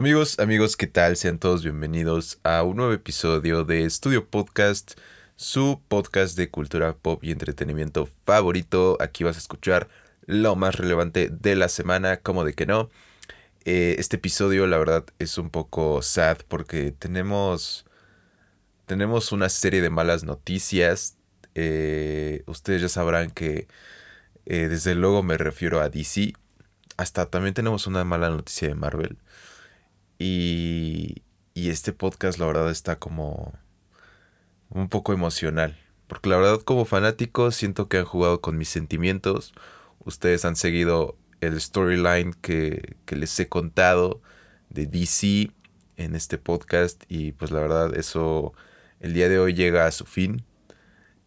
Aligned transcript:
Amigos, 0.00 0.38
amigos, 0.38 0.76
¿qué 0.76 0.86
tal? 0.86 1.16
Sean 1.16 1.40
todos 1.40 1.64
bienvenidos 1.64 2.38
a 2.44 2.62
un 2.62 2.76
nuevo 2.76 2.92
episodio 2.92 3.64
de 3.64 3.82
Estudio 3.82 4.28
Podcast, 4.28 4.92
su 5.34 5.82
podcast 5.88 6.36
de 6.36 6.50
cultura 6.50 6.94
pop 6.94 7.24
y 7.24 7.32
entretenimiento 7.32 8.08
favorito. 8.24 8.96
Aquí 9.00 9.24
vas 9.24 9.34
a 9.34 9.40
escuchar 9.40 9.88
lo 10.24 10.54
más 10.54 10.76
relevante 10.76 11.30
de 11.30 11.56
la 11.56 11.68
semana, 11.68 12.18
como 12.18 12.44
de 12.44 12.54
que 12.54 12.64
no. 12.64 12.90
Eh, 13.64 13.96
este 13.98 14.18
episodio, 14.18 14.68
la 14.68 14.78
verdad, 14.78 15.04
es 15.18 15.36
un 15.36 15.50
poco 15.50 16.00
sad 16.00 16.38
porque 16.46 16.92
tenemos, 16.92 17.84
tenemos 18.86 19.32
una 19.32 19.48
serie 19.48 19.80
de 19.80 19.90
malas 19.90 20.22
noticias. 20.22 21.16
Eh, 21.56 22.44
ustedes 22.46 22.82
ya 22.82 22.88
sabrán 22.88 23.32
que 23.32 23.66
eh, 24.46 24.68
desde 24.68 24.94
luego 24.94 25.24
me 25.24 25.36
refiero 25.38 25.80
a 25.80 25.88
DC. 25.88 26.34
Hasta 26.96 27.26
también 27.26 27.54
tenemos 27.54 27.88
una 27.88 28.04
mala 28.04 28.30
noticia 28.30 28.68
de 28.68 28.76
Marvel. 28.76 29.18
Y, 30.18 31.22
y 31.54 31.70
este 31.70 31.92
podcast 31.92 32.38
la 32.38 32.46
verdad 32.46 32.70
está 32.70 32.98
como 32.98 33.52
un 34.70 34.88
poco 34.88 35.12
emocional. 35.12 35.76
Porque 36.06 36.28
la 36.28 36.36
verdad 36.38 36.60
como 36.62 36.84
fanático 36.84 37.50
siento 37.50 37.88
que 37.88 37.98
han 37.98 38.04
jugado 38.04 38.40
con 38.40 38.56
mis 38.56 38.68
sentimientos. 38.68 39.52
Ustedes 40.04 40.44
han 40.44 40.56
seguido 40.56 41.16
el 41.40 41.60
storyline 41.60 42.32
que, 42.40 42.96
que 43.04 43.16
les 43.16 43.38
he 43.38 43.48
contado 43.48 44.20
de 44.70 44.86
DC 44.86 45.52
en 45.96 46.14
este 46.14 46.38
podcast. 46.38 47.04
Y 47.08 47.32
pues 47.32 47.50
la 47.50 47.60
verdad 47.60 47.94
eso 47.94 48.54
el 49.00 49.12
día 49.12 49.28
de 49.28 49.38
hoy 49.38 49.54
llega 49.54 49.86
a 49.86 49.92
su 49.92 50.06
fin. 50.06 50.44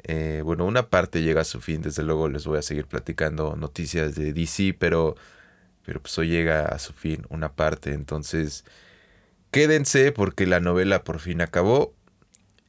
Eh, 0.03 0.41
bueno, 0.43 0.65
una 0.65 0.89
parte 0.89 1.21
llega 1.21 1.41
a 1.41 1.45
su 1.45 1.61
fin. 1.61 1.81
Desde 1.81 2.03
luego 2.03 2.27
les 2.27 2.45
voy 2.45 2.57
a 2.57 2.63
seguir 2.63 2.87
platicando 2.87 3.55
noticias 3.55 4.15
de 4.15 4.33
DC. 4.33 4.75
Pero 4.77 5.15
pero 5.85 6.01
pues 6.01 6.17
hoy 6.17 6.29
llega 6.29 6.65
a 6.65 6.79
su 6.79 6.93
fin 6.93 7.25
una 7.29 7.53
parte. 7.53 7.93
Entonces, 7.93 8.65
quédense 9.51 10.11
porque 10.11 10.45
la 10.45 10.59
novela 10.59 11.03
por 11.03 11.19
fin 11.19 11.41
acabó. 11.41 11.93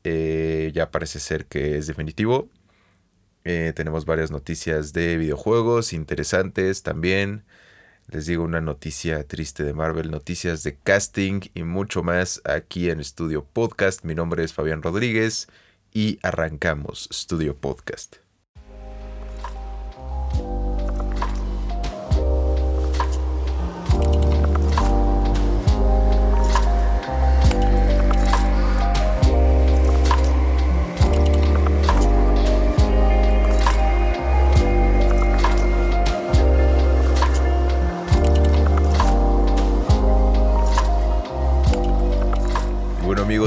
Eh, 0.04 0.72
ya 0.74 0.90
parece 0.90 1.20
ser 1.20 1.46
que 1.46 1.76
es 1.78 1.86
definitivo. 1.86 2.48
Eh, 3.44 3.72
tenemos 3.74 4.04
varias 4.04 4.30
noticias 4.30 4.92
de 4.92 5.16
videojuegos 5.16 5.92
interesantes 5.92 6.82
también. 6.82 7.44
Les 8.08 8.26
digo 8.26 8.44
una 8.44 8.60
noticia 8.60 9.26
triste 9.26 9.64
de 9.64 9.74
Marvel, 9.74 10.10
noticias 10.10 10.62
de 10.62 10.76
casting 10.76 11.40
y 11.54 11.62
mucho 11.62 12.02
más 12.02 12.42
aquí 12.44 12.90
en 12.90 13.00
Estudio 13.00 13.44
Podcast. 13.44 14.04
Mi 14.04 14.14
nombre 14.14 14.44
es 14.44 14.52
Fabián 14.52 14.82
Rodríguez 14.82 15.48
y 15.92 16.18
arrancamos 16.22 17.08
Studio 17.12 17.56
Podcast. 17.56 18.31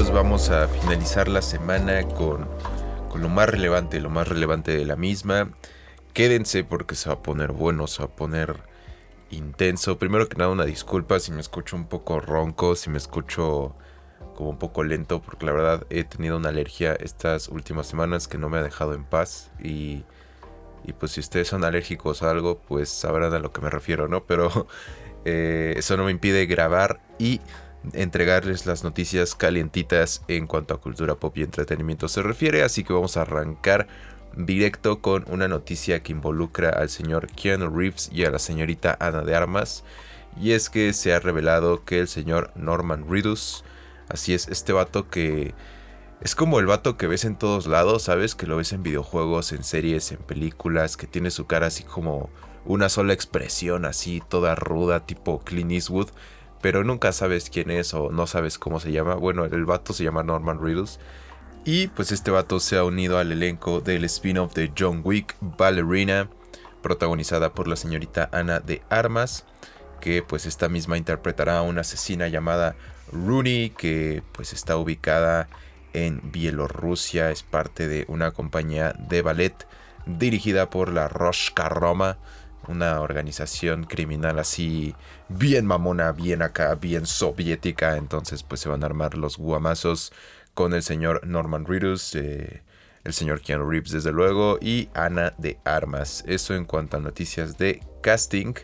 Vamos 0.04 0.50
a 0.50 0.68
finalizar 0.68 1.26
la 1.26 1.40
semana 1.40 2.06
con, 2.06 2.46
lo 3.14 3.28
más 3.30 3.48
relevante, 3.48 3.98
lo 3.98 4.10
más 4.10 4.28
relevante 4.28 4.76
de 4.76 4.84
la 4.84 4.94
misma. 4.94 5.52
Quédense 6.12 6.64
porque 6.64 6.94
se 6.94 7.08
va 7.08 7.14
a 7.14 7.22
poner 7.22 7.52
bueno, 7.52 7.86
se 7.86 8.00
va 8.02 8.04
a 8.04 8.14
poner 8.14 8.60
intenso. 9.30 9.98
Primero 9.98 10.28
que 10.28 10.36
nada, 10.36 10.50
una 10.50 10.66
disculpa 10.66 11.18
si 11.18 11.32
me 11.32 11.40
escucho 11.40 11.76
un 11.76 11.86
poco 11.86 12.20
ronco, 12.20 12.76
si 12.76 12.90
me 12.90 12.98
escucho 12.98 13.74
como 14.34 14.50
un 14.50 14.58
poco 14.58 14.84
lento, 14.84 15.22
porque 15.22 15.46
la 15.46 15.52
verdad 15.52 15.86
he 15.88 16.04
tenido 16.04 16.36
una 16.36 16.50
alergia 16.50 16.92
estas 16.92 17.48
últimas 17.48 17.86
semanas 17.86 18.28
que 18.28 18.36
no 18.36 18.50
me 18.50 18.58
ha 18.58 18.62
dejado 18.62 18.92
en 18.92 19.04
paz. 19.04 19.50
Y, 19.62 20.04
y 20.84 20.92
pues 20.92 21.12
si 21.12 21.20
ustedes 21.20 21.48
son 21.48 21.64
alérgicos 21.64 22.22
a 22.22 22.30
algo, 22.30 22.58
pues 22.58 22.90
sabrán 22.90 23.32
a 23.32 23.38
lo 23.38 23.50
que 23.50 23.62
me 23.62 23.70
refiero, 23.70 24.08
¿no? 24.08 24.24
Pero 24.24 24.66
eh, 25.24 25.72
eso 25.78 25.96
no 25.96 26.04
me 26.04 26.10
impide 26.10 26.44
grabar 26.44 27.00
y 27.18 27.40
entregarles 27.92 28.66
las 28.66 28.84
noticias 28.84 29.34
calientitas 29.34 30.22
en 30.28 30.46
cuanto 30.46 30.74
a 30.74 30.80
cultura 30.80 31.16
pop 31.16 31.36
y 31.36 31.42
entretenimiento 31.42 32.08
se 32.08 32.22
refiere, 32.22 32.62
así 32.62 32.84
que 32.84 32.92
vamos 32.92 33.16
a 33.16 33.22
arrancar 33.22 33.86
directo 34.36 35.00
con 35.00 35.24
una 35.28 35.48
noticia 35.48 36.02
que 36.02 36.12
involucra 36.12 36.70
al 36.70 36.90
señor 36.90 37.28
Keanu 37.28 37.70
Reeves 37.70 38.10
y 38.12 38.24
a 38.24 38.30
la 38.30 38.38
señorita 38.38 38.96
Ana 39.00 39.22
de 39.22 39.34
Armas, 39.34 39.84
y 40.40 40.52
es 40.52 40.68
que 40.68 40.92
se 40.92 41.14
ha 41.14 41.20
revelado 41.20 41.84
que 41.84 42.00
el 42.00 42.08
señor 42.08 42.52
Norman 42.54 43.06
Reedus, 43.08 43.64
así 44.08 44.34
es, 44.34 44.48
este 44.48 44.72
vato 44.72 45.08
que 45.08 45.54
es 46.20 46.34
como 46.34 46.58
el 46.60 46.66
vato 46.66 46.96
que 46.96 47.06
ves 47.06 47.24
en 47.24 47.36
todos 47.36 47.66
lados, 47.66 48.04
¿sabes? 48.04 48.34
Que 48.34 48.46
lo 48.46 48.56
ves 48.56 48.72
en 48.72 48.82
videojuegos, 48.82 49.52
en 49.52 49.64
series, 49.64 50.12
en 50.12 50.18
películas, 50.18 50.96
que 50.96 51.06
tiene 51.06 51.30
su 51.30 51.46
cara 51.46 51.66
así 51.66 51.84
como 51.84 52.30
una 52.64 52.88
sola 52.88 53.12
expresión, 53.12 53.84
así 53.84 54.22
toda 54.28 54.54
ruda, 54.54 55.06
tipo 55.06 55.40
Clint 55.40 55.72
Eastwood 55.72 56.08
pero 56.66 56.82
nunca 56.82 57.12
sabes 57.12 57.48
quién 57.48 57.70
es 57.70 57.94
o 57.94 58.10
no 58.10 58.26
sabes 58.26 58.58
cómo 58.58 58.80
se 58.80 58.90
llama. 58.90 59.14
Bueno, 59.14 59.44
el 59.44 59.64
vato 59.66 59.92
se 59.92 60.02
llama 60.02 60.24
Norman 60.24 60.60
Reedus. 60.60 60.98
Y 61.64 61.86
pues 61.86 62.10
este 62.10 62.32
vato 62.32 62.58
se 62.58 62.76
ha 62.76 62.82
unido 62.82 63.20
al 63.20 63.30
elenco 63.30 63.80
del 63.80 64.02
spin-off 64.02 64.52
de 64.52 64.72
John 64.76 65.00
Wick, 65.04 65.36
Ballerina, 65.40 66.28
protagonizada 66.82 67.54
por 67.54 67.68
la 67.68 67.76
señorita 67.76 68.28
Ana 68.32 68.58
de 68.58 68.82
Armas, 68.90 69.44
que 70.00 70.24
pues 70.24 70.44
esta 70.44 70.68
misma 70.68 70.98
interpretará 70.98 71.58
a 71.58 71.62
una 71.62 71.82
asesina 71.82 72.26
llamada 72.26 72.74
Rooney, 73.12 73.70
que 73.70 74.24
pues 74.32 74.52
está 74.52 74.76
ubicada 74.76 75.46
en 75.92 76.20
Bielorrusia, 76.32 77.30
es 77.30 77.44
parte 77.44 77.86
de 77.86 78.06
una 78.08 78.32
compañía 78.32 78.92
de 78.98 79.22
ballet 79.22 79.68
dirigida 80.04 80.68
por 80.68 80.90
la 80.90 81.06
Roshka 81.06 81.68
Roma, 81.68 82.18
una 82.66 83.00
organización 83.02 83.84
criminal 83.84 84.40
así 84.40 84.96
bien 85.28 85.66
mamona, 85.66 86.12
bien 86.12 86.42
acá, 86.42 86.74
bien 86.74 87.06
soviética. 87.06 87.96
Entonces 87.96 88.42
pues 88.42 88.60
se 88.60 88.68
van 88.68 88.82
a 88.82 88.86
armar 88.86 89.16
los 89.16 89.36
guamazos 89.36 90.12
con 90.54 90.72
el 90.74 90.82
señor 90.82 91.26
Norman 91.26 91.66
Reedus, 91.66 92.14
eh, 92.14 92.62
el 93.04 93.12
señor 93.12 93.40
Keanu 93.40 93.68
Reeves 93.68 93.92
desde 93.92 94.12
luego 94.12 94.58
y 94.60 94.88
Ana 94.94 95.34
de 95.38 95.58
Armas. 95.64 96.24
Eso 96.26 96.54
en 96.54 96.64
cuanto 96.64 96.96
a 96.96 97.00
noticias 97.00 97.58
de 97.58 97.82
casting. 98.02 98.54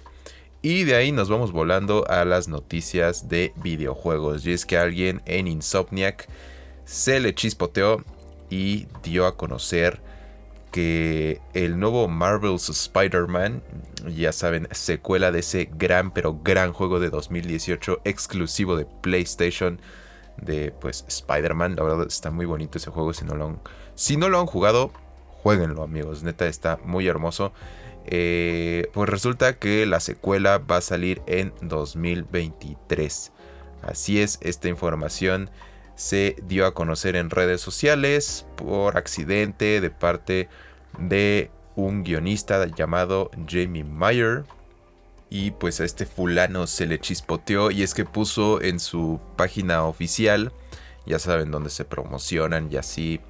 Y 0.62 0.84
de 0.84 0.95
ahí 0.95 1.11
nos 1.11 1.28
vamos 1.28 1.51
volando 1.51 2.09
a 2.09 2.25
las 2.25 2.49
noticias 2.49 3.28
de 3.28 3.53
videojuegos. 3.56 4.47
Y 4.47 4.53
es 4.53 4.65
que 4.65 4.78
alguien 4.78 5.21
en 5.27 5.49
Insomniac 5.49 6.28
se 6.84 7.21
le 7.21 7.34
chispoteó 7.34 8.05
y 8.49 8.87
dio 9.03 9.27
a 9.27 9.37
conocer 9.37 10.01
que 10.72 11.41
el 11.53 11.78
nuevo 11.78 12.09
Marvel's 12.09 12.69
Spider-Man, 12.69 13.62
ya 14.09 14.33
saben, 14.33 14.66
secuela 14.72 15.31
de 15.31 15.41
ese 15.41 15.71
gran 15.72 16.10
pero 16.10 16.41
gran 16.43 16.72
juego 16.72 16.99
de 16.99 17.10
2018 17.10 18.00
exclusivo 18.05 18.75
de 18.77 18.87
PlayStation 18.87 19.81
de 20.38 20.72
pues 20.72 21.05
Spider-Man, 21.06 21.77
la 21.77 21.84
verdad 21.84 22.06
está 22.09 22.31
muy 22.31 22.47
bonito 22.47 22.78
ese 22.78 22.91
juego 22.91 23.12
si 23.12 23.25
no 23.25 23.34
lo 23.34 23.47
han, 23.47 23.60
si 23.94 24.16
no 24.16 24.31
lo 24.31 24.41
han 24.41 24.47
jugado, 24.47 24.91
jueguenlo 25.43 25.83
amigos, 25.83 26.22
neta 26.22 26.47
está 26.47 26.78
muy 26.84 27.06
hermoso. 27.06 27.53
Eh, 28.06 28.89
pues 28.93 29.09
resulta 29.09 29.59
que 29.59 29.87
la 29.87 30.00
secuela 30.00 30.59
va 30.59 30.78
a 30.78 30.81
salir 30.81 31.22
en 31.27 31.53
2023. 31.60 33.31
Así 33.83 34.21
es, 34.21 34.39
esta 34.41 34.69
información 34.69 35.50
se 35.94 36.36
dio 36.47 36.66
a 36.66 36.75
conocer 36.75 37.16
en 37.16 37.30
redes 37.30 37.60
sociales 37.60 38.47
por 38.56 38.97
accidente 38.97 39.80
de 39.80 39.91
parte 39.91 40.48
de 40.98 41.50
un 41.76 42.03
guionista 42.04 42.64
llamado 42.66 43.30
Jamie 43.48 43.84
Meyer. 43.84 44.44
Y 45.30 45.53
pues 45.53 45.80
a 45.80 45.84
este 45.84 46.04
fulano 46.04 46.66
se 46.66 46.86
le 46.86 46.98
chispoteó 46.98 47.70
y 47.70 47.82
es 47.82 47.94
que 47.94 48.04
puso 48.04 48.60
en 48.60 48.78
su 48.78 49.19
página 49.36 49.84
oficial, 49.84 50.53
ya 51.06 51.18
saben, 51.18 51.50
donde 51.50 51.71
se 51.71 51.86
promocionan 51.86 52.68
y 52.71 52.77
así 52.77 53.21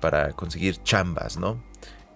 para 0.00 0.32
conseguir 0.32 0.82
chambas, 0.82 1.36
¿no? 1.36 1.62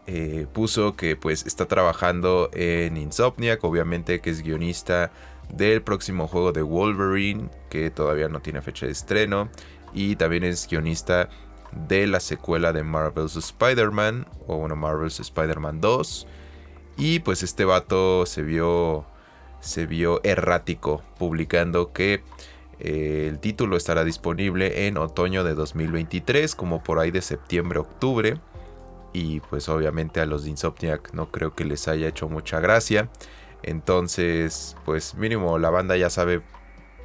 Eh, 0.07 0.47
puso 0.53 0.97
que 0.97 1.17
pues 1.17 1.45
está 1.47 1.67
trabajando 1.67 2.49
en 2.55 2.97
Insomniac, 2.97 3.63
obviamente 3.65 4.21
que 4.21 4.31
es 4.31 4.43
guionista 4.43 5.11
del 5.53 5.83
próximo 5.83 6.29
juego 6.29 6.53
de 6.53 6.63
Wolverine, 6.63 7.51
que 7.69 7.91
todavía 7.91 8.29
no 8.29 8.41
tiene 8.41 8.63
fecha 8.63 8.87
de 8.87 8.93
estreno, 8.93 9.49
y 9.97 10.15
también 10.17 10.45
es 10.45 10.69
guionista 10.69 11.31
de 11.73 12.07
la 12.07 12.21
secuela 12.21 12.75
de 12.75 12.85
Marvel's 12.85 13.35
Spider-Man, 13.35 14.27
o 14.47 14.59
bueno, 14.59 14.77
Marvel's 14.77 15.19
Spider-Man 15.19 15.81
2. 15.81 16.27
Y 16.99 17.21
pues 17.21 17.43
este 17.43 17.65
vato 17.65 18.27
se 18.27 18.43
vio, 18.43 19.07
se 19.61 19.87
vio 19.87 20.21
errático, 20.23 21.03
publicando 21.19 21.95
que 21.95 22.23
eh, 22.79 23.27
el 23.31 23.39
título 23.39 23.79
estará 23.79 24.05
disponible 24.05 24.87
en 24.87 24.99
otoño 24.99 25.45
de 25.45 25.55
2023, 25.55 26.55
como 26.55 26.85
por 26.85 26.99
ahí 26.99 27.11
de 27.11 27.23
septiembre-octubre. 27.23 28.39
Y 29.15 29.41
pues 29.41 29.71
obviamente 29.71 30.21
a 30.21 30.27
los 30.27 30.45
de 30.45 30.51
Insomniac 30.51 31.15
no 31.15 31.31
creo 31.31 31.55
que 31.55 31.65
les 31.65 31.89
haya 31.89 32.07
hecho 32.07 32.29
mucha 32.29 32.61
gracia. 32.61 33.09
Entonces, 33.63 34.77
pues 34.85 35.15
mínimo 35.15 35.59
la 35.59 35.71
banda 35.71 35.97
ya 35.97 36.11
sabe 36.11 36.43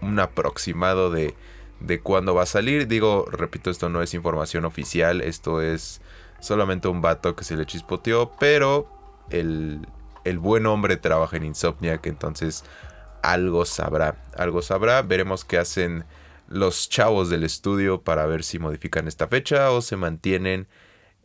un 0.02 0.20
aproximado 0.20 1.10
de, 1.10 1.36
de 1.82 2.00
cuándo 2.00 2.34
va 2.34 2.44
a 2.44 2.48
salir. 2.48 2.88
Digo, 2.88 3.26
repito, 3.32 3.70
esto 3.70 3.90
no 3.90 4.02
es 4.02 4.14
información 4.14 4.66
oficial, 4.66 5.22
esto 5.22 5.62
es 5.62 6.02
solamente 6.40 6.88
un 6.88 7.02
vato 7.02 7.36
que 7.36 7.44
se 7.44 7.56
le 7.56 7.66
chispoteó, 7.66 8.32
pero 8.40 8.88
el, 9.30 9.88
el 10.24 10.40
buen 10.40 10.66
hombre 10.66 10.98
trabaja 10.98 11.38
en 11.38 11.46
Insomniac, 11.46 12.06
entonces 12.08 12.64
algo 13.22 13.66
sabrá, 13.66 14.24
algo 14.36 14.62
sabrá. 14.62 15.02
Veremos 15.02 15.46
qué 15.46 15.58
hacen 15.58 16.06
los 16.48 16.90
chavos 16.90 17.30
del 17.30 17.44
estudio 17.44 18.02
para 18.02 18.26
ver 18.26 18.44
si 18.44 18.60
modifican 18.60 19.08
esta 19.08 19.28
fecha 19.28 19.72
o 19.72 19.82
se 19.82 19.96
mantienen 19.96 20.68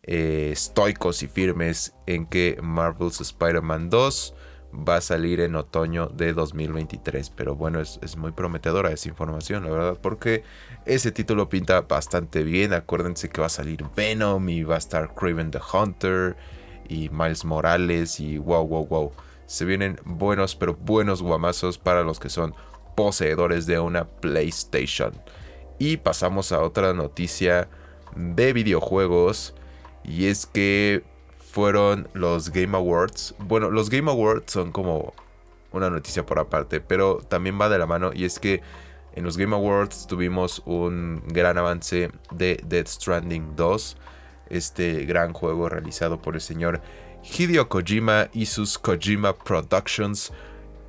eh, 0.02 0.50
estoicos 0.52 1.22
y 1.22 1.28
firmes 1.28 1.94
en 2.06 2.26
que 2.26 2.58
Marvel's 2.62 3.20
Spider-Man 3.20 3.90
2 3.90 4.34
va 4.72 4.96
a 4.96 5.00
salir 5.00 5.40
en 5.40 5.56
otoño 5.56 6.08
de 6.08 6.32
2023. 6.32 7.30
Pero 7.30 7.54
bueno, 7.54 7.80
es, 7.80 7.98
es, 8.02 8.16
muy 8.16 8.32
prometedora 8.32 8.90
esa 8.90 9.08
información, 9.08 9.64
la 9.64 9.70
verdad, 9.70 9.98
porque 10.00 10.42
ese 10.84 11.12
título 11.12 11.48
pinta 11.48 11.82
bastante 11.82 12.42
bien. 12.42 12.72
Acuérdense 12.72 13.28
que 13.28 13.40
va 13.40 13.46
a 13.46 13.50
salir 13.50 13.84
Venom 13.94 14.48
y 14.48 14.62
va 14.62 14.76
a 14.76 14.78
estar 14.78 15.14
Craven 15.14 15.50
the 15.50 15.60
Hunter 15.72 16.36
y 16.88 17.08
Miles 17.10 17.44
Morales 17.44 18.20
y 18.20 18.38
wow, 18.38 18.66
wow, 18.66 18.86
wow. 18.86 19.12
Se 19.46 19.64
vienen 19.64 20.00
buenos, 20.04 20.56
pero 20.56 20.74
buenos 20.74 21.22
guamazos 21.22 21.78
para 21.78 22.02
los 22.02 22.18
que 22.18 22.28
son 22.28 22.54
poseedores 22.96 23.66
de 23.66 23.78
una 23.78 24.06
PlayStation. 24.06 25.12
Y 25.78 25.98
pasamos 25.98 26.52
a 26.52 26.60
otra 26.62 26.94
noticia 26.94 27.68
de 28.16 28.52
videojuegos. 28.52 29.54
Y 30.02 30.26
es 30.26 30.46
que 30.46 31.04
fueron 31.56 32.06
los 32.12 32.50
Game 32.50 32.76
Awards. 32.76 33.34
Bueno, 33.38 33.70
los 33.70 33.88
Game 33.88 34.10
Awards 34.10 34.52
son 34.52 34.72
como 34.72 35.14
una 35.72 35.88
noticia 35.88 36.26
por 36.26 36.38
aparte, 36.38 36.82
pero 36.82 37.22
también 37.26 37.58
va 37.58 37.70
de 37.70 37.78
la 37.78 37.86
mano. 37.86 38.10
Y 38.12 38.26
es 38.26 38.38
que 38.38 38.60
en 39.14 39.24
los 39.24 39.38
Game 39.38 39.56
Awards 39.56 40.06
tuvimos 40.06 40.60
un 40.66 41.22
gran 41.28 41.56
avance 41.56 42.10
de 42.30 42.60
Dead 42.62 42.86
Stranding 42.86 43.56
2. 43.56 43.96
Este 44.50 45.06
gran 45.06 45.32
juego 45.32 45.70
realizado 45.70 46.20
por 46.20 46.34
el 46.34 46.42
señor 46.42 46.82
Hideo 47.24 47.70
Kojima 47.70 48.28
y 48.34 48.44
sus 48.44 48.76
Kojima 48.76 49.32
Productions 49.32 50.34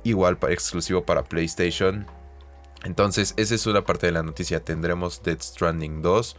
igual 0.04 0.36
exclusivo 0.50 1.02
para 1.02 1.24
PlayStation. 1.24 2.06
Entonces, 2.84 3.32
esa 3.38 3.54
es 3.54 3.66
una 3.66 3.86
parte 3.86 4.04
de 4.04 4.12
la 4.12 4.22
noticia. 4.22 4.62
Tendremos 4.62 5.22
Dead 5.22 5.40
Stranding 5.40 6.02
2. 6.02 6.36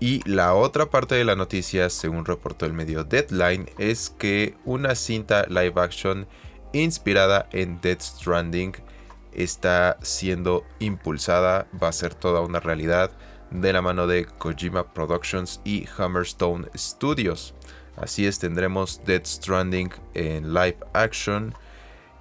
Y 0.00 0.22
la 0.28 0.54
otra 0.54 0.86
parte 0.86 1.16
de 1.16 1.24
la 1.24 1.34
noticia, 1.34 1.90
según 1.90 2.24
reportó 2.24 2.66
el 2.66 2.72
medio 2.72 3.02
Deadline, 3.02 3.68
es 3.78 4.10
que 4.10 4.54
una 4.64 4.94
cinta 4.94 5.44
live 5.48 5.74
action 5.76 6.28
inspirada 6.72 7.48
en 7.52 7.80
Dead 7.80 7.98
Stranding 8.00 8.74
está 9.32 9.98
siendo 10.02 10.64
impulsada, 10.78 11.66
va 11.82 11.88
a 11.88 11.92
ser 11.92 12.14
toda 12.14 12.40
una 12.40 12.60
realidad 12.60 13.10
de 13.50 13.72
la 13.72 13.82
mano 13.82 14.06
de 14.06 14.26
Kojima 14.26 14.92
Productions 14.92 15.60
y 15.64 15.86
Hammerstone 15.96 16.68
Studios. 16.76 17.54
Así 17.96 18.26
es, 18.26 18.38
tendremos 18.38 19.02
Dead 19.04 19.24
Stranding 19.24 19.90
en 20.14 20.54
live 20.54 20.78
action 20.92 21.54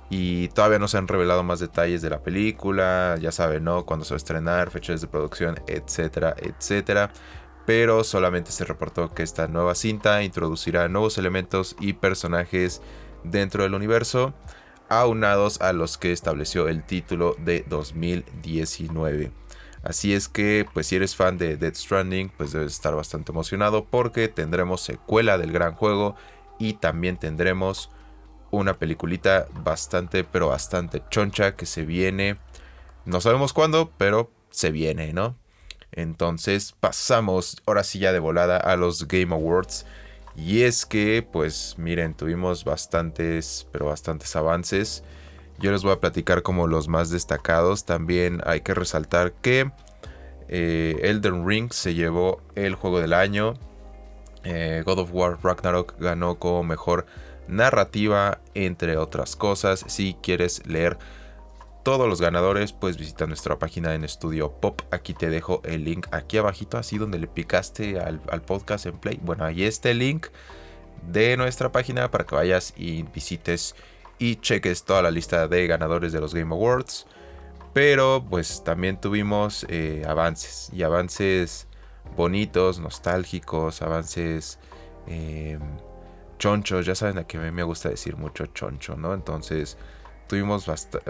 y 0.09 0.47
todavía 0.49 0.79
no 0.79 0.87
se 0.87 0.97
han 0.97 1.07
revelado 1.07 1.43
más 1.43 1.59
detalles 1.59 2.01
de 2.01 2.09
la 2.09 2.23
película, 2.23 3.17
ya 3.19 3.31
saben, 3.31 3.65
¿no? 3.65 3.85
Cuándo 3.85 4.05
se 4.05 4.13
va 4.13 4.15
a 4.15 4.17
estrenar, 4.17 4.71
fechas 4.71 5.01
de 5.01 5.07
producción, 5.07 5.59
etcétera, 5.67 6.35
etcétera. 6.39 7.11
Pero 7.67 8.05
solamente 8.05 8.51
se 8.51 8.63
reportó 8.63 9.13
que 9.13 9.23
esta 9.23 9.49
nueva 9.49 9.75
cinta 9.75 10.23
introducirá 10.23 10.87
nuevos 10.87 11.17
elementos 11.17 11.75
y 11.81 11.93
personajes 11.93 12.81
dentro 13.25 13.63
del 13.63 13.73
universo, 13.73 14.33
aunados 14.87 15.59
a 15.59 15.73
los 15.73 15.97
que 15.97 16.13
estableció 16.13 16.69
el 16.69 16.85
título 16.85 17.35
de 17.39 17.65
2019. 17.67 19.33
Así 19.83 20.13
es 20.13 20.29
que, 20.29 20.65
pues 20.73 20.87
si 20.87 20.95
eres 20.95 21.17
fan 21.17 21.37
de 21.37 21.57
Dead 21.57 21.75
Stranding, 21.75 22.29
pues 22.29 22.53
debes 22.53 22.71
estar 22.71 22.95
bastante 22.95 23.33
emocionado 23.33 23.83
porque 23.83 24.29
tendremos 24.29 24.79
secuela 24.79 25.37
del 25.37 25.51
gran 25.51 25.73
juego 25.73 26.15
y 26.59 26.75
también 26.75 27.17
tendremos 27.17 27.89
una 28.49 28.75
peliculita 28.75 29.47
bastante, 29.63 30.23
pero 30.23 30.47
bastante 30.47 31.03
choncha 31.09 31.57
que 31.57 31.65
se 31.65 31.83
viene. 31.83 32.37
No 33.03 33.19
sabemos 33.19 33.51
cuándo, 33.51 33.91
pero 33.97 34.31
se 34.51 34.71
viene, 34.71 35.11
¿no? 35.11 35.35
Entonces 35.91 36.73
pasamos 36.79 37.61
ahora 37.65 37.83
sí 37.83 37.99
ya 37.99 38.11
de 38.11 38.19
volada 38.19 38.57
a 38.57 38.75
los 38.75 39.07
Game 39.07 39.33
Awards. 39.33 39.85
Y 40.35 40.61
es 40.61 40.85
que, 40.85 41.27
pues 41.29 41.75
miren, 41.77 42.13
tuvimos 42.13 42.63
bastantes, 42.63 43.67
pero 43.71 43.87
bastantes 43.87 44.35
avances. 44.35 45.03
Yo 45.59 45.71
les 45.71 45.81
voy 45.81 45.93
a 45.93 45.99
platicar 45.99 46.43
como 46.43 46.67
los 46.67 46.87
más 46.87 47.09
destacados. 47.09 47.85
También 47.85 48.41
hay 48.45 48.61
que 48.61 48.75
resaltar 48.75 49.33
que 49.33 49.71
eh, 50.47 50.99
Elden 51.01 51.47
Ring 51.47 51.71
se 51.73 51.95
llevó 51.95 52.41
el 52.55 52.75
juego 52.75 52.99
del 52.99 53.13
año. 53.13 53.55
Eh, 54.43 54.83
God 54.85 54.99
of 54.99 55.09
War 55.11 55.39
Ragnarok 55.41 55.95
ganó 55.99 56.37
como 56.37 56.63
mejor 56.63 57.07
narrativa, 57.47 58.39
entre 58.53 58.97
otras 58.97 59.35
cosas. 59.35 59.83
Si 59.87 60.15
quieres 60.21 60.65
leer 60.67 60.97
todos 61.87 62.09
los 62.09 62.19
ganadores, 62.19 62.73
pues 62.73 62.97
visita 62.97 63.27
nuestra 63.27 63.59
página 63.59 63.95
en 63.95 64.03
Estudio 64.03 64.51
Pop. 64.51 64.81
Aquí 64.91 65.13
te 65.13 65.29
dejo 65.29 65.61
el 65.63 65.85
link 65.85 66.05
aquí 66.11 66.37
abajito, 66.37 66.77
así 66.77 66.97
donde 66.97 67.17
le 67.17 67.27
picaste 67.27 67.97
al, 67.97 68.19
podcast 68.41 68.87
en 68.87 68.97
Play. 68.97 69.21
Bueno, 69.23 69.45
ahí 69.45 69.63
está 69.63 69.89
el 69.91 69.99
link 69.99 70.27
de 71.09 71.37
nuestra 71.37 71.71
página 71.71 72.11
para 72.11 72.25
que 72.25 72.35
vayas 72.35 72.73
y 72.75 73.03
visites 73.03 73.73
y 74.19 74.35
cheques 74.35 74.83
toda 74.83 75.01
la 75.01 75.11
lista 75.11 75.47
de 75.47 75.65
ganadores 75.65 76.11
de 76.11 76.19
los 76.19 76.33
Game 76.33 76.53
Awards. 76.53 77.07
Pero 77.71 78.21
pues 78.29 78.65
también 78.65 78.99
tuvimos 78.99 79.65
eh, 79.69 80.03
avances 80.05 80.69
y 80.73 80.83
avances 80.83 81.67
bonitos, 82.17 82.79
nostálgicos, 82.79 83.81
avances 83.81 84.59
em, 85.07 85.61
chonchos, 86.37 86.85
ya 86.85 86.95
saben 86.95 87.17
a 87.17 87.23
que 87.25 87.37
a 87.37 87.39
mí 87.39 87.51
me 87.51 87.63
gusta 87.63 87.87
decir 87.87 88.17
mucho 88.17 88.45
choncho, 88.47 88.97
¿no? 88.97 89.13
Entonces 89.13 89.77
tuvimos 90.27 90.65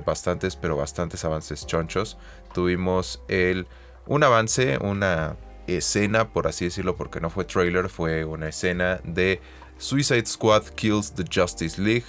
bastantes, 0.06 0.56
pero 0.56 0.78
bastantes 0.78 1.26
avances 1.26 1.66
chonchos. 1.66 2.18
Tuvimos 2.54 3.22
el, 3.28 3.68
un 4.06 4.24
avance, 4.24 4.78
una 4.80 5.36
escena, 5.68 6.30
por 6.30 6.48
así 6.48 6.66
decirlo, 6.66 6.96
porque 6.96 7.20
no 7.20 7.30
fue 7.30 7.46
trailer, 7.46 7.90
fue 7.90 8.26
una 8.26 8.50
escena 8.50 9.02
de 9.04 9.42
Suicide 9.78 10.26
Squad 10.26 10.64
Kills 10.76 11.14
the 11.14 11.24
Justice 11.32 11.82
League, 11.82 12.06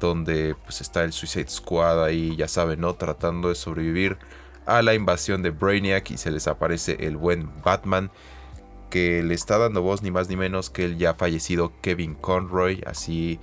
donde 0.00 0.54
pues 0.64 0.80
está 0.80 1.04
el 1.04 1.12
Suicide 1.12 1.48
Squad 1.48 2.04
ahí, 2.04 2.36
ya 2.36 2.48
saben, 2.48 2.80
¿no? 2.80 2.94
Tratando 2.94 3.48
de 3.48 3.54
sobrevivir 3.54 4.18
a 4.66 4.82
la 4.82 4.94
invasión 4.94 5.42
de 5.42 5.50
Brainiac 5.50 6.10
y 6.10 6.16
se 6.16 6.30
les 6.30 6.46
aparece 6.46 6.96
el 7.00 7.16
buen 7.16 7.50
Batman 7.62 8.10
que 8.90 9.22
le 9.22 9.34
está 9.34 9.58
dando 9.58 9.82
voz 9.82 10.02
ni 10.02 10.10
más 10.10 10.28
ni 10.28 10.36
menos 10.36 10.70
que 10.70 10.84
el 10.84 10.98
ya 10.98 11.14
fallecido 11.14 11.72
Kevin 11.80 12.14
Conroy, 12.14 12.82
así 12.86 13.40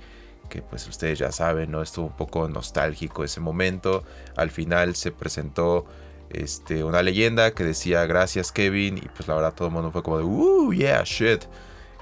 que 0.50 0.60
pues 0.60 0.86
ustedes 0.86 1.18
ya 1.18 1.32
saben, 1.32 1.70
¿no? 1.70 1.80
Estuvo 1.80 2.06
un 2.06 2.16
poco 2.16 2.46
nostálgico 2.48 3.24
ese 3.24 3.40
momento. 3.40 4.04
Al 4.36 4.50
final 4.50 4.94
se 4.96 5.12
presentó 5.12 5.86
este, 6.28 6.84
una 6.84 7.02
leyenda 7.02 7.52
que 7.52 7.64
decía 7.64 8.04
gracias 8.04 8.52
Kevin 8.52 8.98
y 8.98 9.08
pues 9.08 9.26
la 9.26 9.34
verdad 9.34 9.54
todo 9.54 9.68
el 9.68 9.74
mundo 9.74 9.90
fue 9.90 10.02
como 10.02 10.18
de, 10.18 10.24
uh, 10.24 10.72
yeah, 10.74 11.02
shit. 11.04 11.44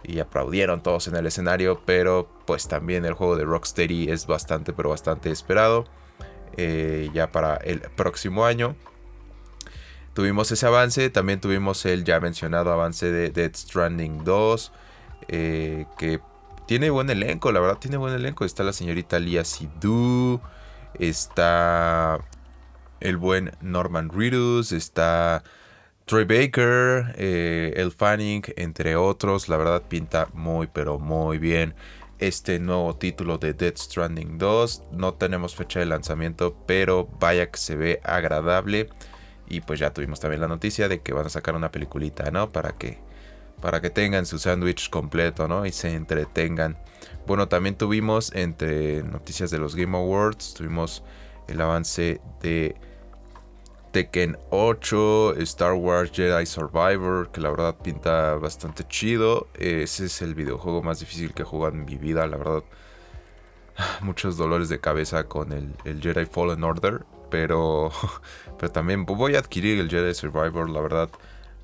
Y 0.02 0.18
aplaudieron 0.20 0.82
todos 0.82 1.06
en 1.06 1.16
el 1.16 1.26
escenario, 1.26 1.82
pero 1.84 2.28
pues 2.46 2.66
también 2.66 3.04
el 3.04 3.12
juego 3.12 3.36
de 3.36 3.44
Rocksteady 3.44 4.10
es 4.10 4.26
bastante, 4.26 4.72
pero 4.72 4.88
bastante 4.88 5.30
esperado. 5.30 5.84
Eh, 6.56 7.10
ya 7.12 7.30
para 7.30 7.56
el 7.58 7.80
próximo 7.80 8.44
año 8.44 8.74
tuvimos 10.14 10.50
ese 10.50 10.66
avance. 10.66 11.10
También 11.10 11.40
tuvimos 11.40 11.84
el 11.84 12.04
ya 12.04 12.18
mencionado 12.20 12.72
avance 12.72 13.10
de 13.12 13.30
Dead 13.30 13.54
Stranding 13.54 14.24
2. 14.24 14.72
Eh, 15.28 15.84
que 15.98 16.20
tiene 16.68 16.90
buen 16.90 17.08
elenco, 17.08 17.50
la 17.50 17.60
verdad 17.60 17.78
tiene 17.78 17.96
buen 17.96 18.12
elenco. 18.12 18.44
Está 18.44 18.62
la 18.62 18.74
señorita 18.74 19.18
Lia 19.18 19.42
Sidhu. 19.42 20.38
Está 20.98 22.20
el 23.00 23.16
buen 23.16 23.52
Norman 23.62 24.10
Reedus. 24.10 24.72
Está 24.72 25.42
Troy 26.04 26.24
Baker. 26.24 27.14
Eh, 27.16 27.72
El 27.74 27.90
Fanning, 27.90 28.42
entre 28.56 28.96
otros. 28.96 29.48
La 29.48 29.56
verdad 29.56 29.82
pinta 29.88 30.28
muy 30.34 30.66
pero 30.66 30.98
muy 30.98 31.38
bien 31.38 31.74
este 32.18 32.58
nuevo 32.58 32.94
título 32.96 33.38
de 33.38 33.54
Dead 33.54 33.74
Stranding 33.74 34.36
2. 34.36 34.82
No 34.92 35.14
tenemos 35.14 35.56
fecha 35.56 35.80
de 35.80 35.86
lanzamiento, 35.86 36.54
pero 36.66 37.08
vaya 37.18 37.50
que 37.50 37.58
se 37.58 37.76
ve 37.76 38.00
agradable. 38.04 38.90
Y 39.48 39.62
pues 39.62 39.80
ya 39.80 39.94
tuvimos 39.94 40.20
también 40.20 40.42
la 40.42 40.48
noticia 40.48 40.86
de 40.86 41.00
que 41.00 41.14
van 41.14 41.24
a 41.24 41.30
sacar 41.30 41.54
una 41.54 41.72
peliculita, 41.72 42.30
¿no? 42.30 42.50
Para 42.50 42.72
que, 42.72 42.98
para 43.60 43.80
que 43.80 43.90
tengan 43.90 44.26
su 44.26 44.38
sándwich 44.38 44.90
completo, 44.90 45.48
¿no? 45.48 45.66
Y 45.66 45.72
se 45.72 45.94
entretengan. 45.94 46.76
Bueno, 47.26 47.48
también 47.48 47.76
tuvimos 47.76 48.32
entre 48.34 49.02
noticias 49.02 49.50
de 49.50 49.58
los 49.58 49.74
Game 49.74 49.96
Awards, 49.96 50.54
tuvimos 50.54 51.02
el 51.46 51.60
avance 51.60 52.20
de 52.40 52.76
Tekken 53.92 54.38
8, 54.50 55.34
Star 55.38 55.72
Wars 55.72 56.10
Jedi 56.12 56.46
Survivor, 56.46 57.30
que 57.30 57.40
la 57.40 57.50
verdad 57.50 57.76
pinta 57.76 58.34
bastante 58.36 58.86
chido. 58.86 59.48
Ese 59.54 60.06
es 60.06 60.22
el 60.22 60.34
videojuego 60.34 60.82
más 60.82 61.00
difícil 61.00 61.34
que 61.34 61.42
he 61.42 61.46
jugado 61.46 61.74
en 61.74 61.84
mi 61.84 61.96
vida, 61.96 62.26
la 62.26 62.36
verdad. 62.36 62.62
Muchos 64.00 64.36
dolores 64.36 64.68
de 64.68 64.80
cabeza 64.80 65.24
con 65.24 65.52
el, 65.52 65.74
Jedi 66.00 66.26
Fallen 66.26 66.64
Order 66.64 67.04
pero, 67.30 67.90
pero 68.58 68.72
también 68.72 69.04
voy 69.04 69.36
a 69.36 69.38
adquirir 69.38 69.78
el 69.78 69.90
Jedi 69.90 70.14
Survivor, 70.14 70.70
la 70.70 70.80
verdad 70.80 71.10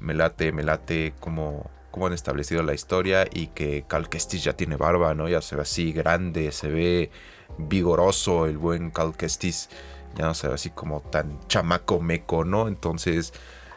me 0.01 0.15
late, 0.15 0.53
me 0.53 0.63
late 0.63 1.15
como, 1.21 1.71
como 1.95 2.09
han 2.09 2.13
establecido 2.13 2.65
la 2.65 2.75
historia 2.75 3.25
y 3.33 3.47
que 3.47 3.85
Cal 3.87 4.09
Kestis 4.09 4.43
ya 4.43 4.55
tiene 4.55 4.75
barba, 4.75 5.15
¿no? 5.15 5.29
Ya 5.29 5.41
se 5.41 5.55
ve 5.55 5.63
así 5.63 5.93
grande, 5.93 6.51
se 6.51 6.69
ve 6.69 7.13
vigoroso 7.57 8.47
el 8.47 8.59
buen 8.59 8.91
Cal 8.91 9.17
Kestis, 9.17 9.69
ya 10.17 10.25
no 10.25 10.35
se 10.35 10.49
ve 10.49 10.55
así 10.55 10.71
como 10.71 11.03
tan 11.03 11.39
chamaco 11.47 12.01
meco, 12.01 12.45
¿no? 12.45 12.67
Entonces, 12.67 13.33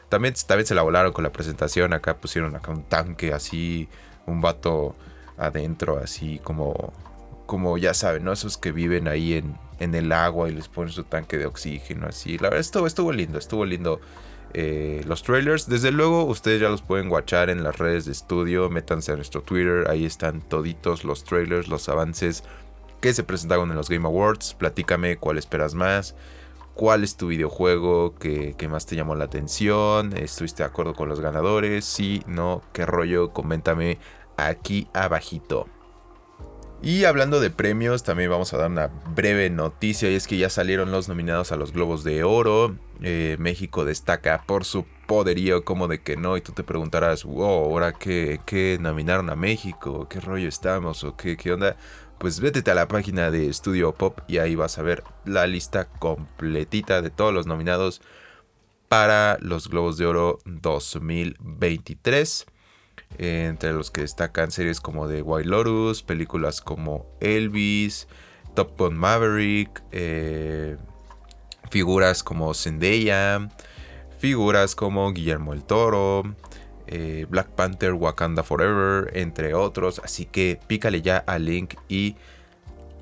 también, 0.10 0.34
también 0.48 0.66
se 0.66 0.74
la 0.74 0.82
volaron 0.82 1.14
con 1.14 1.26
la 1.26 1.32
presentación, 1.32 1.94
acá 1.94 2.18
pusieron 2.18 2.56
acá 2.56 2.72
un 2.72 2.86
tanque 2.86 3.34
así, 3.34 3.88
un 4.26 4.42
vato 4.42 4.96
adentro, 5.38 6.00
así 6.00 6.40
como, 6.40 6.94
como 7.46 7.78
ya 7.78 7.94
saben, 7.94 8.24
¿no? 8.24 8.32
Esos 8.32 8.58
que 8.58 8.72
viven 8.72 9.08
ahí 9.08 9.34
en, 9.36 9.56
en 9.78 9.94
el 9.94 10.12
agua 10.12 10.50
y 10.50 10.54
les 10.54 10.70
ponen 10.70 10.92
su 10.92 11.04
tanque 11.04 11.38
de 11.38 11.46
oxígeno, 11.46 12.08
así. 12.08 12.40
La 12.40 12.50
verdad 12.50 12.62
estuvo, 12.62 12.88
estuvo 12.88 13.12
lindo, 13.12 13.38
estuvo 13.38 13.64
lindo 13.64 14.02
eh, 14.60 15.04
los 15.06 15.22
trailers. 15.22 15.70
Desde 15.70 15.92
luego, 15.92 16.26
ustedes 16.26 16.60
ya 16.60 16.68
los 16.68 16.82
pueden 16.82 17.12
watchar 17.12 17.52
en 17.52 17.62
las 17.62 17.78
redes 17.78 18.06
de 18.06 18.12
estudio. 18.12 18.72
Métanse 18.72 19.12
a 19.12 19.16
nuestro 19.16 19.44
Twitter, 19.44 19.88
ahí 19.88 20.04
están 20.04 20.42
toditos 20.42 21.04
los 21.04 21.24
trailers, 21.24 21.68
los 21.68 21.88
avances 21.90 22.44
que 23.00 23.14
se 23.14 23.24
presentaron 23.24 23.70
en 23.70 23.76
los 23.76 23.88
Game 23.88 24.08
Awards. 24.08 24.56
Platícame 24.56 25.18
cuál 25.18 25.38
esperas 25.38 25.76
más. 25.76 26.16
¿Cuál 26.74 27.04
es 27.04 27.18
tu 27.18 27.28
videojuego 27.28 28.16
que, 28.16 28.56
que, 28.58 28.68
más 28.68 28.88
te 28.88 28.96
llamó 28.96 29.14
la 29.14 29.26
atención? 29.26 30.18
¿Estuviste 30.18 30.64
de 30.64 30.70
acuerdo 30.70 30.96
con 30.96 31.08
los 31.08 31.20
ganadores? 31.20 31.86
Sí, 31.86 32.24
no, 32.26 32.64
qué 32.74 32.88
rollo, 32.88 33.34
coméntame 33.34 34.00
aquí 34.38 34.88
abajito. 34.92 35.68
Y 36.82 37.06
hablando 37.06 37.40
de 37.40 37.50
premios, 37.50 38.04
también 38.04 38.30
vamos 38.30 38.54
a 38.54 38.58
dar 38.58 38.70
una 38.70 38.88
breve 38.88 39.50
noticia 39.50 40.12
y 40.12 40.16
es 40.16 40.28
que 40.28 40.38
ya 40.38 40.50
salieron 40.50 40.92
los 40.92 41.10
nominados 41.10 41.52
a 41.52 41.56
los 41.56 41.74
Globos 41.74 42.04
de 42.04 42.24
Oro. 42.24 42.76
Eh, 43.02 43.36
México 43.40 43.84
destaca 43.84 44.44
por 44.46 44.64
su 44.64 44.86
poderío, 45.08 45.66
como 45.66 45.88
de 45.88 46.02
que 46.02 46.18
no, 46.18 46.38
y 46.38 46.42
tú 46.42 46.52
te 46.52 46.64
preguntarás, 46.64 47.24
wow, 47.24 47.66
ahora 47.66 47.94
qué, 47.94 48.78
nominaron 48.80 49.32
a 49.32 49.36
México, 49.36 50.08
qué 50.08 50.20
rollo 50.20 50.48
estamos 50.48 51.04
o 51.04 51.18
qué, 51.18 51.36
qué 51.36 51.52
onda. 51.52 51.78
Pues 52.20 52.40
vete 52.40 52.70
a 52.70 52.76
la 52.76 52.88
página 52.88 53.32
de 53.32 53.52
Studio 53.54 53.94
Pop 53.94 54.20
y 54.28 54.38
ahí 54.38 54.56
vas 54.56 54.78
a 54.78 54.84
ver 54.84 55.04
la 55.26 55.48
lista 55.48 55.86
completita 55.86 57.02
de 57.02 57.10
todos 57.10 57.34
los 57.34 57.48
nominados 57.48 58.02
para 58.88 59.38
los 59.42 59.68
Globos 59.68 59.98
de 59.98 60.06
Oro 60.06 60.40
2023 60.46 62.46
entre 63.18 63.74
los 63.74 63.92
que 63.92 64.02
destacan 64.02 64.52
series 64.52 64.80
como 64.80 65.08
The 65.08 65.22
White 65.22 65.50
películas 66.06 66.62
como 66.62 67.06
Elvis, 67.20 68.08
Top 68.54 68.78
Gun 68.78 68.98
Maverick, 68.98 69.84
eh, 69.92 70.78
figuras 71.70 72.24
como 72.24 72.54
Zendaya, 72.54 73.50
figuras 74.20 74.76
como 74.76 75.12
Guillermo 75.14 75.54
el 75.54 75.64
Toro, 75.64 76.24
eh, 76.88 77.26
Black 77.30 77.50
Panther, 77.50 77.94
Wakanda 77.94 78.44
Forever, 78.44 79.12
entre 79.16 79.54
otros. 79.54 80.00
Así 80.04 80.26
que 80.26 80.60
pícale 80.68 81.02
ya 81.02 81.18
al 81.18 81.46
link 81.46 81.76
y 81.88 82.16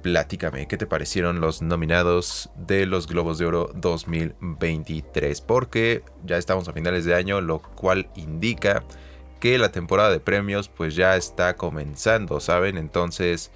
platícame 0.02 0.68
qué 0.68 0.78
te 0.78 0.86
parecieron 0.86 1.40
los 1.40 1.62
nominados 1.62 2.50
de 2.56 2.86
los 2.86 3.08
Globos 3.08 3.38
de 3.38 3.46
Oro 3.46 3.72
2023. 3.76 5.42
Porque 5.42 6.04
ya 6.24 6.38
estamos 6.38 6.68
a 6.68 6.74
finales 6.74 7.06
de 7.06 7.16
año, 7.16 7.42
lo 7.42 7.60
cual 7.60 8.10
indica 8.16 8.84
que 9.40 9.58
la 9.58 9.72
temporada 9.72 10.10
de 10.10 10.20
premios 10.20 10.70
pues 10.70 10.96
ya 10.96 11.16
está 11.16 11.56
comenzando, 11.56 12.40
¿saben? 12.40 12.78
Entonces 12.78 13.52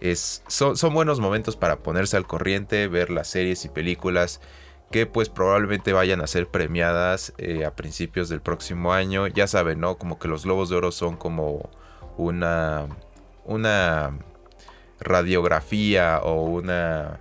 es, 0.00 0.42
son, 0.48 0.76
buenos 0.92 1.20
momentos 1.20 1.56
para 1.56 1.78
ponerse 1.78 2.16
al 2.16 2.26
corriente, 2.26 2.88
ver 2.88 3.10
las 3.10 3.28
series 3.28 3.64
y 3.64 3.68
películas 3.68 4.40
que 4.90 5.06
pues 5.06 5.28
probablemente 5.28 5.92
vayan 5.92 6.20
a 6.20 6.26
ser 6.26 6.48
premiadas 6.48 7.32
eh, 7.38 7.64
a 7.64 7.74
principios 7.74 8.28
del 8.28 8.40
próximo 8.40 8.92
año. 8.92 9.26
Ya 9.26 9.46
saben, 9.46 9.80
¿no? 9.80 9.96
Como 9.96 10.18
que 10.18 10.28
los 10.28 10.44
Globos 10.44 10.68
de 10.68 10.76
Oro 10.76 10.92
son 10.92 11.16
como 11.16 11.70
una, 12.16 12.86
una 13.44 14.16
radiografía 15.00 16.20
o 16.22 16.42
una 16.42 17.20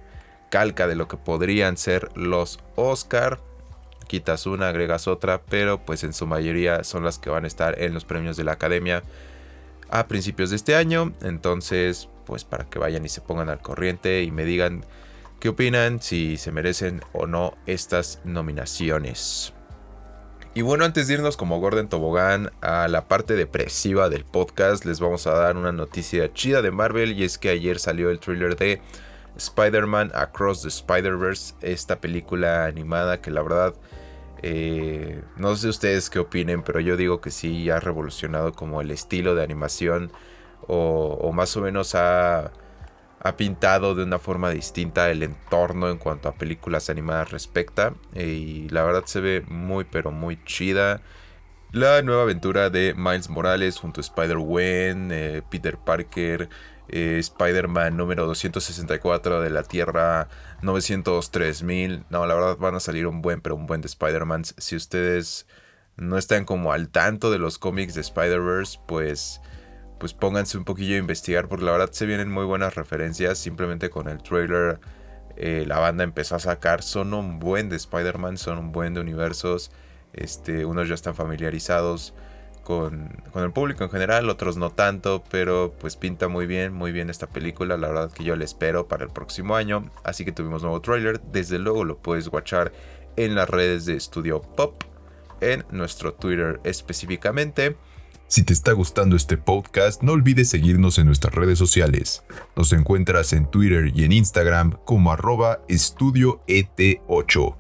calca 0.50 0.88
de 0.88 0.96
lo 0.96 1.08
que 1.08 1.18
podrían 1.18 1.78
ser 1.78 2.10
los 2.16 2.60
Oscar 2.76 3.40
quitas 4.08 4.46
una, 4.46 4.70
agregas 4.70 5.08
otra, 5.08 5.42
pero 5.42 5.80
pues 5.80 6.04
en 6.04 6.14
su 6.14 6.28
mayoría 6.28 6.84
son 6.84 7.04
las 7.04 7.20
que 7.20 7.30
van 7.30 7.44
a 7.44 7.48
estar 7.48 7.82
en 7.82 7.94
los 7.94 8.06
premios 8.06 8.38
de 8.38 8.44
la 8.44 8.54
academia 8.54 9.04
a 9.90 10.08
principios 10.08 10.50
de 10.50 10.56
este 10.56 10.76
año. 10.76 11.14
Entonces, 11.22 12.10
pues 12.26 12.44
para 12.44 12.66
que 12.66 12.80
vayan 12.80 13.06
y 13.06 13.10
se 13.10 13.22
pongan 13.22 13.50
al 13.50 13.62
corriente 13.62 14.24
y 14.24 14.32
me 14.32 14.46
digan 14.46 14.86
qué 15.40 15.50
opinan, 15.50 16.02
si 16.02 16.38
se 16.38 16.52
merecen 16.52 17.02
o 17.14 17.28
no 17.28 17.56
estas 17.66 18.20
nominaciones. 18.24 19.54
Y 20.54 20.62
bueno, 20.62 20.86
antes 20.86 21.08
de 21.08 21.16
irnos 21.16 21.36
como 21.36 21.60
Gordon 21.60 21.90
Tobogán 21.90 22.50
a 22.62 22.88
la 22.88 23.10
parte 23.10 23.36
depresiva 23.36 24.08
del 24.08 24.24
podcast, 24.24 24.86
les 24.86 25.02
vamos 25.02 25.28
a 25.28 25.34
dar 25.34 25.58
una 25.58 25.74
noticia 25.74 26.32
chida 26.32 26.62
de 26.62 26.72
Marvel 26.72 27.12
y 27.12 27.26
es 27.26 27.38
que 27.38 27.50
ayer 27.50 27.78
salió 27.78 28.10
el 28.10 28.20
thriller 28.20 28.56
de 28.56 28.82
Spider-Man 29.36 30.12
Across 30.16 30.62
the 30.62 30.70
Spider-Verse, 30.70 31.56
esta 31.60 32.00
película 32.00 32.66
animada 32.66 33.22
que 33.22 33.32
la 33.32 33.42
verdad 33.42 33.76
eh, 34.48 35.24
no 35.38 35.56
sé 35.56 35.70
ustedes 35.70 36.12
qué 36.12 36.20
opinen, 36.20 36.62
pero 36.62 36.80
yo 36.80 36.98
digo 36.98 37.20
que 37.20 37.32
sí 37.32 37.68
ha 37.72 37.80
revolucionado 37.80 38.54
como 38.54 38.80
el 38.80 38.92
estilo 38.92 39.34
de 39.34 39.44
animación 39.44 40.12
o, 40.68 41.32
más 41.34 41.58
o 41.58 41.62
menos 41.62 41.96
ha, 41.96 42.52
ha, 43.22 43.38
pintado 43.38 43.96
de 43.96 44.04
una 44.04 44.20
forma 44.20 44.52
distinta 44.52 45.10
el 45.10 45.24
entorno 45.24 45.90
en 45.90 45.98
cuanto 45.98 46.30
a 46.30 46.36
películas 46.36 46.92
animadas 46.92 47.32
respecta 47.32 47.96
y 48.14 48.70
la 48.70 48.84
verdad 48.84 49.06
se 49.06 49.20
ve 49.20 49.44
muy 49.48 49.84
pero 49.84 50.12
muy 50.12 50.38
chida. 50.44 51.02
La 51.72 52.04
nueva 52.04 52.22
aventura 52.22 52.70
de 52.70 52.94
Miles 52.96 53.32
Morales 53.32 53.80
junto 53.80 54.00
a 54.00 54.04
Spider-Gwen, 54.04 55.10
eh, 55.12 55.42
Peter 55.50 55.78
Parker, 55.78 56.50
eh, 56.88 57.18
Spider-Man 57.20 57.98
número 57.98 58.26
264 58.26 59.42
de 59.42 59.50
la 59.50 59.64
Tierra 59.64 60.28
903.000. 60.62 62.06
No, 62.10 62.26
la 62.26 62.36
verdad 62.36 62.58
van 62.58 62.76
a 62.76 62.80
salir 62.80 63.08
un 63.08 63.22
buen, 63.22 63.42
pero 63.42 63.56
un 63.56 63.68
buen 63.68 63.82
de 63.82 63.88
Spider-Man. 63.88 64.44
Si 64.58 64.76
ustedes 64.76 65.48
no 65.98 66.18
están 66.18 66.46
como 66.46 66.72
al 66.72 66.90
tanto 66.90 67.32
de 67.32 67.40
los 67.40 67.58
cómics 67.58 67.96
de 67.96 68.02
Spider-Verse, 68.02 68.80
pues, 68.86 69.42
pues 70.00 70.14
pónganse 70.14 70.58
un 70.58 70.66
poquillo 70.66 70.96
a 70.96 71.00
investigar, 71.00 71.48
porque 71.48 71.66
la 71.66 71.72
verdad 71.72 71.92
se 71.92 72.06
vienen 72.06 72.32
muy 72.32 72.46
buenas 72.46 72.76
referencias. 72.76 73.38
Simplemente 73.38 73.90
con 73.90 74.08
el 74.08 74.22
trailer 74.22 74.80
eh, 75.38 75.66
la 75.68 75.80
banda 75.80 76.04
empezó 76.04 76.36
a 76.36 76.40
sacar. 76.40 76.84
Son 76.84 77.14
un 77.14 77.40
buen 77.40 77.70
de 77.70 77.76
Spider-Man, 77.78 78.38
son 78.38 78.58
un 78.60 78.72
buen 78.72 78.94
de 78.94 79.02
universos. 79.02 79.72
Este, 80.14 80.66
unos 80.66 80.88
ya 80.88 80.96
están 80.96 81.16
familiarizados 81.16 82.14
con, 82.66 83.10
el 83.36 83.52
público 83.52 83.84
en 83.84 83.92
general, 83.92 84.28
otros 84.28 84.58
no 84.58 84.72
tanto, 84.72 85.24
pero 85.30 85.74
pues 85.80 85.96
pinta 85.96 86.28
muy 86.28 86.48
bien, 86.48 86.74
muy 86.74 86.92
bien 86.92 87.10
esta 87.10 87.28
película, 87.28 87.78
la 87.78 87.88
verdad 87.88 88.12
que 88.12 88.24
yo 88.24 88.36
la 88.36 88.44
espero 88.44 88.88
para 88.88 89.06
el 89.06 89.12
próximo 89.12 89.56
año, 89.56 89.90
así 90.04 90.26
que 90.26 90.32
tuvimos 90.32 90.64
nuevo 90.64 90.82
trailer, 90.82 91.22
desde 91.32 91.60
luego 91.60 91.86
lo 91.86 92.00
puedes 92.00 92.28
watchar 92.28 92.74
en 93.16 93.36
las 93.36 93.50
redes 93.50 93.86
de 93.86 93.98
Studio 94.00 94.42
Pop, 94.42 94.84
en 95.42 95.64
nuestro 95.70 96.16
Twitter 96.16 96.60
específicamente. 96.64 97.78
Si 98.28 98.44
te 98.44 98.54
está 98.54 98.72
gustando 98.72 99.16
este 99.16 99.38
podcast, 99.38 100.02
no 100.02 100.14
olvides 100.14 100.50
seguirnos 100.50 100.98
en 100.98 101.06
nuestras 101.06 101.36
redes 101.36 101.60
sociales. 101.60 102.24
Nos 102.56 102.74
encuentras 102.74 103.32
en 103.34 103.46
Twitter 103.46 103.92
y 103.94 104.06
en 104.06 104.12
Instagram 104.12 104.80
como 104.86 105.12
arroba 105.12 105.60
estudioet8. 105.68 107.56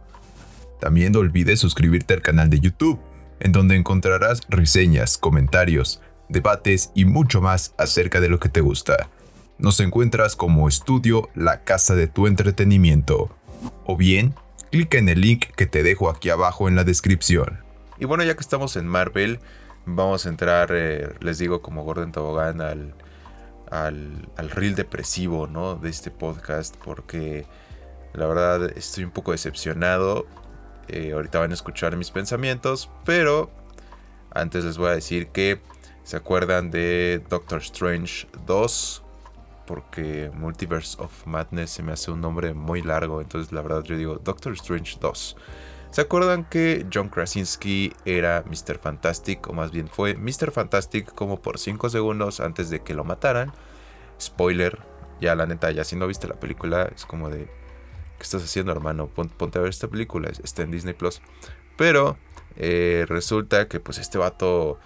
También 0.81 1.13
no 1.13 1.19
olvides 1.19 1.59
suscribirte 1.59 2.15
al 2.15 2.23
canal 2.23 2.49
de 2.49 2.59
YouTube 2.59 2.99
en 3.39 3.51
donde 3.51 3.75
encontrarás 3.75 4.41
reseñas, 4.49 5.17
comentarios, 5.17 6.01
debates 6.29 6.91
y 6.95 7.05
mucho 7.05 7.41
más 7.41 7.73
acerca 7.77 8.19
de 8.21 8.29
lo 8.29 8.39
que 8.39 8.49
te 8.49 8.61
gusta. 8.61 9.09
Nos 9.57 9.79
encuentras 9.79 10.35
como 10.35 10.67
estudio 10.67 11.29
La 11.33 11.63
Casa 11.63 11.95
de 11.95 12.07
tu 12.07 12.27
Entretenimiento. 12.27 13.29
O 13.85 13.95
bien, 13.95 14.35
clica 14.71 14.97
en 14.97 15.07
el 15.09 15.21
link 15.21 15.45
que 15.55 15.65
te 15.65 15.83
dejo 15.83 16.09
aquí 16.09 16.29
abajo 16.29 16.67
en 16.67 16.75
la 16.75 16.83
descripción. 16.83 17.59
Y 17.97 18.05
bueno, 18.05 18.23
ya 18.23 18.33
que 18.33 18.41
estamos 18.41 18.75
en 18.75 18.87
Marvel, 18.87 19.39
vamos 19.85 20.25
a 20.25 20.29
entrar, 20.29 20.69
eh, 20.73 21.13
les 21.21 21.37
digo, 21.37 21.61
como 21.61 21.83
Gordon 21.83 22.11
Tobogán 22.11 22.59
al, 22.59 22.93
al, 23.71 24.27
al 24.35 24.49
reel 24.49 24.75
depresivo, 24.75 25.47
¿no? 25.47 25.75
De 25.75 25.89
este 25.89 26.11
podcast, 26.11 26.75
porque 26.83 27.45
la 28.13 28.27
verdad 28.27 28.77
estoy 28.77 29.05
un 29.05 29.11
poco 29.11 29.31
decepcionado. 29.31 30.27
Eh, 30.87 31.11
ahorita 31.13 31.39
van 31.39 31.51
a 31.51 31.53
escuchar 31.53 31.95
mis 31.97 32.11
pensamientos, 32.11 32.89
pero 33.05 33.49
antes 34.31 34.63
les 34.65 34.77
voy 34.77 34.89
a 34.89 34.95
decir 34.95 35.27
que 35.27 35.59
se 36.03 36.17
acuerdan 36.17 36.69
de 36.69 37.23
Doctor 37.29 37.61
Strange 37.61 38.27
2, 38.45 39.03
porque 39.65 40.31
Multiverse 40.35 41.01
of 41.01 41.25
Madness 41.25 41.71
se 41.71 41.83
me 41.83 41.93
hace 41.93 42.11
un 42.11 42.21
nombre 42.21 42.53
muy 42.53 42.81
largo, 42.81 43.21
entonces 43.21 43.51
la 43.51 43.61
verdad 43.61 43.83
yo 43.83 43.97
digo 43.97 44.15
Doctor 44.23 44.53
Strange 44.53 44.97
2. 44.99 45.35
¿Se 45.89 46.01
acuerdan 46.01 46.43
que 46.43 46.85
John 46.93 47.09
Krasinski 47.09 47.93
era 48.03 48.43
Mr. 48.45 48.77
Fantastic, 48.77 49.47
o 49.47 49.53
más 49.53 49.71
bien 49.71 49.87
fue 49.87 50.15
Mr. 50.15 50.51
Fantastic 50.51 51.13
como 51.13 51.41
por 51.41 51.57
5 51.57 51.89
segundos 51.89 52.39
antes 52.39 52.69
de 52.69 52.81
que 52.81 52.93
lo 52.93 53.05
mataran? 53.05 53.53
Spoiler, 54.21 54.79
ya 55.21 55.35
la 55.35 55.45
neta, 55.45 55.71
ya 55.71 55.83
si 55.83 55.95
no 55.95 56.05
viste 56.05 56.27
la 56.27 56.35
película, 56.35 56.89
es 56.93 57.05
como 57.05 57.29
de 57.29 57.47
¿qué 58.17 58.23
estás 58.23 58.43
haciendo 58.43 58.71
hermano? 58.71 59.07
Ponte 59.07 59.59
a 59.59 59.61
ver 59.61 59.69
esta 59.69 59.87
película, 59.87 60.29
está 60.43 60.63
en 60.63 60.71
Disney 60.71 60.93
Plus. 60.93 61.21
Pero 61.77 62.17
eh, 62.57 63.05
resulta 63.07 63.67
que 63.67 63.79
pues 63.79 63.97
este 63.97 64.17
vato, 64.17 64.79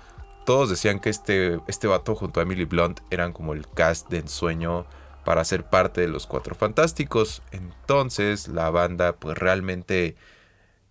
todos 0.46 0.70
decían 0.70 1.00
que 1.00 1.10
este, 1.10 1.60
este 1.68 1.88
vato 1.88 2.16
junto 2.16 2.40
a 2.40 2.44
Emily 2.44 2.66
Blunt 2.66 3.02
eran 3.10 3.34
como 3.34 3.54
el 3.54 3.68
cast 3.68 4.10
de 4.10 4.20
ensueño 4.20 4.86
para 5.24 5.44
ser 5.44 5.64
parte 5.66 6.02
de 6.02 6.08
los 6.08 6.26
Cuatro 6.26 6.56
Fantásticos. 6.56 7.42
Entonces 7.52 8.48
la 8.48 8.70
banda 8.70 9.16
pues 9.16 9.38
realmente 9.38 10.16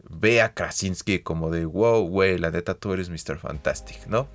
ve 0.08 0.42
a 0.42 0.54
Krasinski 0.54 1.20
como 1.20 1.50
de 1.50 1.64
wow, 1.64 2.06
güey, 2.08 2.38
la 2.38 2.50
neta 2.50 2.74
tú 2.74 2.92
eres 2.92 3.10
Mr. 3.10 3.38
Fantastic, 3.38 4.06
¿no? 4.06 4.28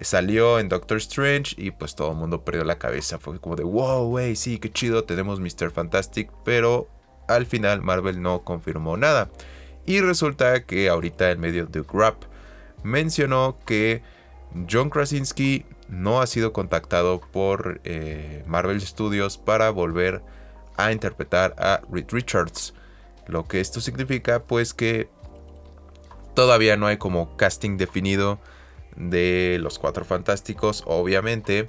Salió 0.00 0.60
en 0.60 0.68
Doctor 0.68 0.98
Strange 0.98 1.54
y 1.58 1.72
pues 1.72 1.96
todo 1.96 2.12
el 2.12 2.16
mundo 2.16 2.44
perdió 2.44 2.64
la 2.64 2.78
cabeza. 2.78 3.18
Fue 3.18 3.38
como 3.40 3.56
de 3.56 3.64
wow, 3.64 4.06
güey, 4.06 4.36
sí, 4.36 4.58
qué 4.58 4.70
chido, 4.70 5.04
tenemos 5.04 5.40
Mr. 5.40 5.70
Fantastic, 5.70 6.30
pero 6.44 6.88
al 7.34 7.46
final 7.46 7.82
Marvel 7.82 8.22
no 8.22 8.42
confirmó 8.42 8.96
nada. 8.96 9.30
Y 9.86 10.00
resulta 10.00 10.64
que 10.64 10.88
ahorita 10.88 11.30
en 11.30 11.40
medio 11.40 11.66
de 11.66 11.82
Grab 11.82 12.14
mencionó 12.82 13.58
que 13.66 14.02
John 14.70 14.90
Krasinski 14.90 15.64
no 15.88 16.20
ha 16.20 16.26
sido 16.26 16.52
contactado 16.52 17.20
por 17.20 17.80
eh, 17.84 18.44
Marvel 18.46 18.80
Studios 18.80 19.38
para 19.38 19.70
volver 19.70 20.22
a 20.76 20.92
interpretar 20.92 21.54
a 21.58 21.82
Reed 21.90 22.06
Richards. 22.10 22.74
Lo 23.26 23.46
que 23.46 23.60
esto 23.60 23.80
significa 23.80 24.42
pues 24.42 24.74
que 24.74 25.08
todavía 26.34 26.76
no 26.76 26.86
hay 26.86 26.96
como 26.96 27.36
casting 27.36 27.76
definido 27.76 28.38
de 28.96 29.58
los 29.60 29.78
Cuatro 29.78 30.04
Fantásticos, 30.04 30.84
obviamente. 30.86 31.68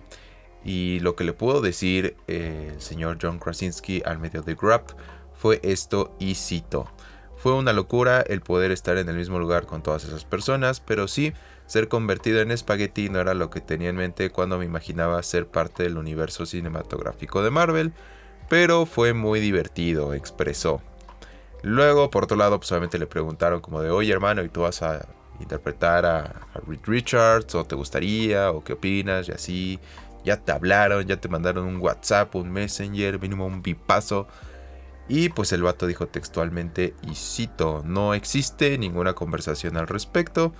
Y 0.63 0.99
lo 0.99 1.15
que 1.15 1.23
le 1.23 1.33
puedo 1.33 1.61
decir 1.61 2.15
eh, 2.27 2.71
el 2.75 2.81
señor 2.81 3.17
John 3.19 3.39
Krasinski 3.39 4.03
al 4.05 4.19
medio 4.19 4.43
de 4.43 4.55
Grab 4.55 4.83
fue 5.41 5.59
esto 5.63 6.15
y 6.19 6.35
cito. 6.35 6.87
Fue 7.35 7.53
una 7.53 7.73
locura 7.73 8.21
el 8.21 8.41
poder 8.41 8.69
estar 8.69 8.99
en 8.99 9.09
el 9.09 9.17
mismo 9.17 9.39
lugar 9.39 9.65
con 9.65 9.81
todas 9.81 10.03
esas 10.03 10.23
personas, 10.23 10.79
pero 10.79 11.07
sí, 11.07 11.33
ser 11.65 11.87
convertido 11.87 12.41
en 12.41 12.51
espagueti 12.51 13.09
no 13.09 13.19
era 13.19 13.33
lo 13.33 13.49
que 13.49 13.59
tenía 13.59 13.89
en 13.89 13.95
mente 13.95 14.29
cuando 14.29 14.59
me 14.59 14.65
imaginaba 14.65 15.23
ser 15.23 15.47
parte 15.47 15.81
del 15.81 15.97
universo 15.97 16.45
cinematográfico 16.45 17.41
de 17.41 17.49
Marvel, 17.49 17.91
pero 18.49 18.85
fue 18.85 19.13
muy 19.13 19.39
divertido, 19.39 20.13
expresó. 20.13 20.79
Luego, 21.63 22.11
por 22.11 22.25
otro 22.25 22.37
lado, 22.37 22.59
pues 22.59 22.71
obviamente 22.71 22.99
le 22.99 23.07
preguntaron 23.07 23.61
como 23.61 23.81
de, 23.81 23.89
oye 23.89 24.13
hermano, 24.13 24.43
¿y 24.43 24.49
tú 24.49 24.61
vas 24.61 24.83
a 24.83 25.07
interpretar 25.39 26.05
a, 26.05 26.47
Reed 26.67 26.81
Richards? 26.85 27.55
¿O 27.55 27.65
te 27.65 27.73
gustaría? 27.73 28.51
¿O 28.51 28.63
qué 28.63 28.73
opinas? 28.73 29.27
Y 29.27 29.31
así, 29.31 29.79
ya 30.23 30.37
te 30.37 30.51
hablaron, 30.51 31.07
ya 31.07 31.17
te 31.17 31.29
mandaron 31.29 31.65
un 31.65 31.77
WhatsApp, 31.77 32.35
un 32.35 32.51
Messenger, 32.51 33.19
mínimo 33.19 33.47
un 33.47 33.63
bipazo 33.63 34.27
y 35.11 35.27
pues 35.27 35.51
el 35.51 35.61
vato 35.61 35.87
dijo 35.87 36.07
textualmente, 36.07 36.95
y 37.01 37.15
cito, 37.15 37.83
no 37.85 38.13
existe 38.13 38.77
ninguna 38.77 39.11
conversación 39.11 39.75
al 39.75 39.89
respecto. 39.89 40.53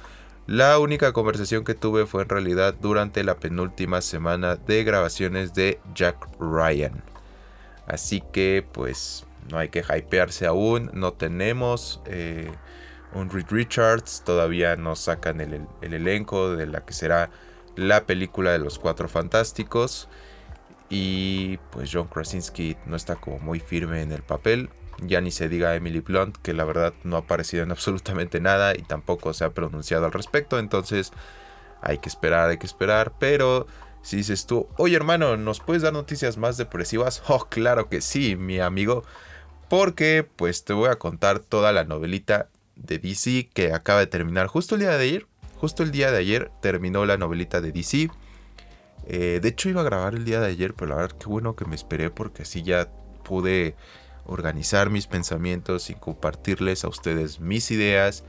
La 0.46 0.78
única 0.78 1.14
conversación 1.14 1.64
que 1.64 1.74
tuve 1.74 2.06
fue 2.06 2.24
en 2.24 2.28
realidad 2.28 2.74
durante 2.74 3.24
la 3.24 3.36
penúltima 3.36 4.02
semana 4.02 4.58
de 4.58 4.84
grabaciones 4.84 5.54
de 5.54 5.80
Jack 5.96 6.28
Ryan. 6.38 7.02
Así 7.88 8.22
que 8.34 8.68
pues 8.74 9.26
no 9.50 9.58
hay 9.58 9.70
que 9.70 9.86
hypearse 9.88 10.46
aún, 10.46 10.92
no 10.94 11.14
tenemos 11.14 12.02
eh, 12.06 12.52
un 13.14 13.30
Reed 13.30 13.46
Richards, 13.52 14.22
todavía 14.26 14.76
no 14.76 14.98
sacan 14.98 15.40
el, 15.40 15.66
el 15.82 15.94
elenco 15.94 16.58
de 16.58 16.68
la 16.68 16.84
que 16.84 16.92
será 16.92 17.30
la 17.78 18.06
película 18.06 18.52
de 18.52 18.60
los 18.60 18.80
Cuatro 18.80 19.08
Fantásticos. 19.08 20.10
Y 20.94 21.58
pues 21.72 21.90
John 21.92 22.08
Krasinski 22.08 22.76
no 22.86 22.98
está 22.98 23.16
como 23.16 23.40
muy 23.40 23.62
firme 23.62 24.02
en 24.02 24.12
el 24.12 24.24
papel. 24.24 24.70
Ya 25.00 25.22
ni 25.22 25.32
se 25.32 25.48
diga 25.48 25.74
Emily 25.74 26.02
Blunt, 26.02 26.36
que 26.38 26.54
la 26.54 26.66
verdad 26.66 26.94
no 27.06 27.16
ha 27.16 27.20
aparecido 27.20 27.64
en 27.64 27.72
absolutamente 27.72 28.42
nada 28.42 28.76
y 28.76 28.84
tampoco 28.84 29.34
se 29.34 29.46
ha 29.46 29.52
pronunciado 29.52 30.06
al 30.06 30.12
respecto. 30.12 30.60
Entonces 30.60 31.14
hay 31.82 32.00
que 32.00 32.10
esperar, 32.10 32.50
hay 32.50 32.58
que 32.58 32.66
esperar. 32.66 33.14
Pero 33.20 33.68
si 34.02 34.18
dices 34.18 34.46
tú, 34.46 34.68
oye 34.78 34.98
hermano, 34.98 35.38
¿nos 35.38 35.62
puedes 35.62 35.82
dar 35.82 35.94
noticias 35.94 36.38
más 36.38 36.58
depresivas? 36.58 37.24
Oh, 37.30 37.48
claro 37.50 37.88
que 37.88 38.02
sí, 38.02 38.36
mi 38.36 38.60
amigo. 38.60 39.06
Porque 39.70 40.28
pues 40.36 40.66
te 40.66 40.74
voy 40.74 40.90
a 40.90 41.00
contar 41.00 41.40
toda 41.40 41.72
la 41.72 41.86
novelita 41.86 42.50
de 42.76 43.00
DC 43.00 43.50
que 43.54 43.72
acaba 43.72 44.02
de 44.02 44.08
terminar 44.08 44.48
justo 44.48 44.76
el 44.76 44.82
día 44.82 44.98
de 44.98 45.06
ayer. 45.06 45.28
Justo 45.56 45.84
el 45.84 45.92
día 45.92 46.12
de 46.12 46.18
ayer 46.18 46.52
terminó 46.62 47.06
la 47.06 47.16
novelita 47.16 47.62
de 47.62 47.72
DC. 47.72 48.10
Eh, 49.06 49.40
de 49.42 49.50
hecho 49.50 49.70
iba 49.70 49.82
a 49.82 49.86
grabar 49.86 50.14
el 50.14 50.26
día 50.26 50.40
de 50.40 50.48
ayer, 50.48 50.74
pero 50.74 50.90
la 50.90 50.96
verdad 50.96 51.18
que 51.18 51.28
bueno 51.28 51.56
que 51.56 51.66
me 51.66 51.76
esperé 51.76 52.10
porque 52.10 52.44
así 52.44 52.64
ya 52.64 52.90
pude 53.24 53.76
organizar 54.26 54.90
mis 54.90 55.08
pensamientos 55.08 55.90
y 55.90 55.96
compartirles 55.96 56.84
a 56.84 56.88
ustedes 56.88 57.40
mis 57.40 57.72
ideas 57.72 58.24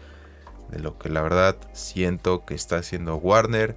de 0.71 0.79
lo 0.79 0.99
que 0.99 1.09
la 1.09 1.23
verdad 1.23 1.57
siento 1.73 2.45
que 2.45 2.55
está 2.55 2.77
haciendo 2.79 3.17
Warner 3.17 3.77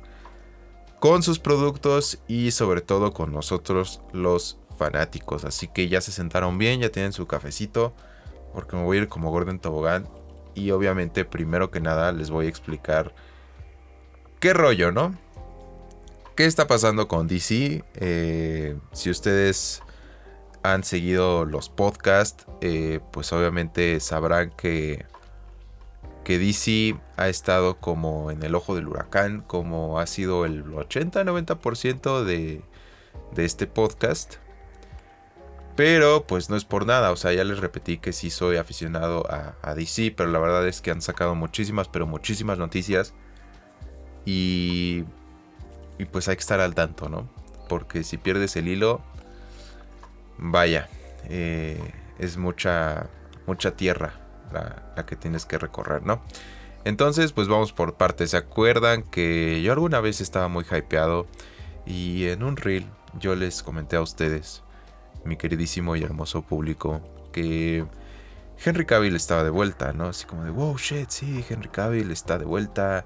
con 0.99 1.23
sus 1.23 1.39
productos 1.39 2.19
y 2.27 2.51
sobre 2.51 2.81
todo 2.81 3.13
con 3.13 3.31
nosotros 3.34 4.01
los 4.13 4.58
fanáticos. 4.77 5.43
Así 5.45 5.67
que 5.67 5.88
ya 5.88 6.01
se 6.01 6.12
sentaron 6.12 6.58
bien, 6.58 6.79
ya 6.79 6.89
tienen 6.89 7.13
su 7.13 7.27
cafecito 7.27 7.93
porque 8.53 8.75
me 8.77 8.84
voy 8.84 8.97
a 8.97 9.01
ir 9.01 9.08
como 9.10 9.31
Gordon 9.31 9.60
Tobogán 9.60 10.08
y 10.53 10.71
obviamente 10.71 11.25
primero 11.25 11.69
que 11.69 11.81
nada 11.81 12.12
les 12.13 12.29
voy 12.29 12.45
a 12.45 12.49
explicar 12.49 13.13
qué 14.39 14.53
rollo, 14.53 14.91
¿no? 14.91 15.15
¿Qué 16.36 16.43
está 16.45 16.67
pasando 16.67 17.08
con 17.08 17.28
DC? 17.30 17.86
Eh, 17.95 18.78
si 18.91 19.10
ustedes 19.10 19.82
han 20.63 20.84
seguido 20.84 21.45
los 21.45 21.69
podcasts, 21.69 22.45
eh, 22.60 23.00
pues 23.13 23.32
obviamente 23.32 24.02
sabrán 24.02 24.52
que, 24.52 25.06
que 26.26 26.38
DC 26.38 27.00
ha 27.15 27.30
estado 27.30 27.78
como 27.80 28.32
en 28.32 28.43
el 28.43 28.54
ojo 28.54 28.76
del 28.76 28.89
huracán, 28.89 29.45
como 29.48 29.98
ha 29.98 30.08
sido 30.08 30.43
el 30.43 30.65
80-90% 30.65 32.26
de, 32.26 32.62
de 33.34 33.45
este 33.45 33.65
podcast. 33.65 34.36
Pero 35.78 36.28
pues 36.28 36.50
no 36.50 36.58
es 36.58 36.65
por 36.65 36.86
nada, 36.86 37.12
o 37.12 37.15
sea, 37.15 37.32
ya 37.32 37.45
les 37.45 37.60
repetí 37.60 37.98
que 37.98 38.12
sí 38.12 38.30
soy 38.30 38.58
aficionado 38.58 39.26
a, 39.32 39.56
a, 39.62 39.74
DC, 39.74 40.13
pero 40.17 40.30
la 40.32 40.39
verdad 40.39 40.67
es 40.67 40.82
que 40.82 40.91
han 40.91 41.02
sacado 41.02 41.34
muchísimas, 41.34 41.88
pero 41.88 42.06
muchísimas 42.08 42.58
noticias. 42.58 43.13
Y 44.26 45.06
y 45.97 46.05
pues 46.05 46.27
hay 46.27 46.36
que 46.36 46.41
estar 46.41 46.60
al 46.60 46.75
tanto, 46.75 47.10
¿no? 47.10 47.29
Porque 47.69 48.03
si 48.03 48.17
pierdes 48.17 48.55
el 48.55 48.67
hilo, 48.67 49.01
vaya, 50.38 50.89
eh, 51.29 51.79
es 52.19 52.38
mucha, 52.38 53.08
mucha 53.47 53.71
tierra 53.71 54.13
la, 54.51 55.05
que 55.05 55.15
tienes 55.15 55.45
que 55.45 55.58
recorrer, 55.58 56.03
¿no? 56.03 56.21
Entonces, 56.84 57.31
pues 57.31 57.47
vamos 57.47 57.73
por 57.73 57.95
partes. 57.95 58.31
¿Se 58.31 58.38
acuerdan 58.38 59.03
que 59.03 59.62
yo 59.63 59.71
alguna 59.73 60.01
vez 60.01 60.21
estaba 60.21 60.47
muy 60.47 60.65
hypeado? 60.65 61.25
Y 61.86 62.27
en 62.27 62.43
un 62.43 62.58
reel 62.58 62.86
yo 63.19 63.36
les 63.36 63.63
comenté 63.63 63.95
a 63.95 64.01
ustedes, 64.01 64.63
mi 65.23 65.38
queridísimo 65.38 65.95
y 65.95 66.03
hermoso 66.03 66.43
público, 66.43 67.01
que 67.31 67.86
Henry 68.63 68.86
Cavill 68.86 69.15
estaba 69.15 69.43
de 69.43 69.49
vuelta, 69.49 69.93
¿no? 69.93 70.08
Así 70.08 70.25
como 70.25 70.43
de, 70.43 70.51
wow, 70.51 70.77
shit, 70.77 71.10
sí, 71.10 71.43
Henry 71.49 71.69
Cavill 71.69 72.12
está 72.12 72.38
de 72.38 72.45
vuelta. 72.45 73.05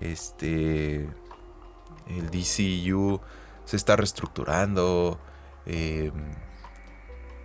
Este, 0.00 1.08
el 2.08 2.30
DCU 2.30 3.20
se 3.64 3.76
está 3.76 3.96
reestructurando. 3.96 5.18
Em, 5.66 6.12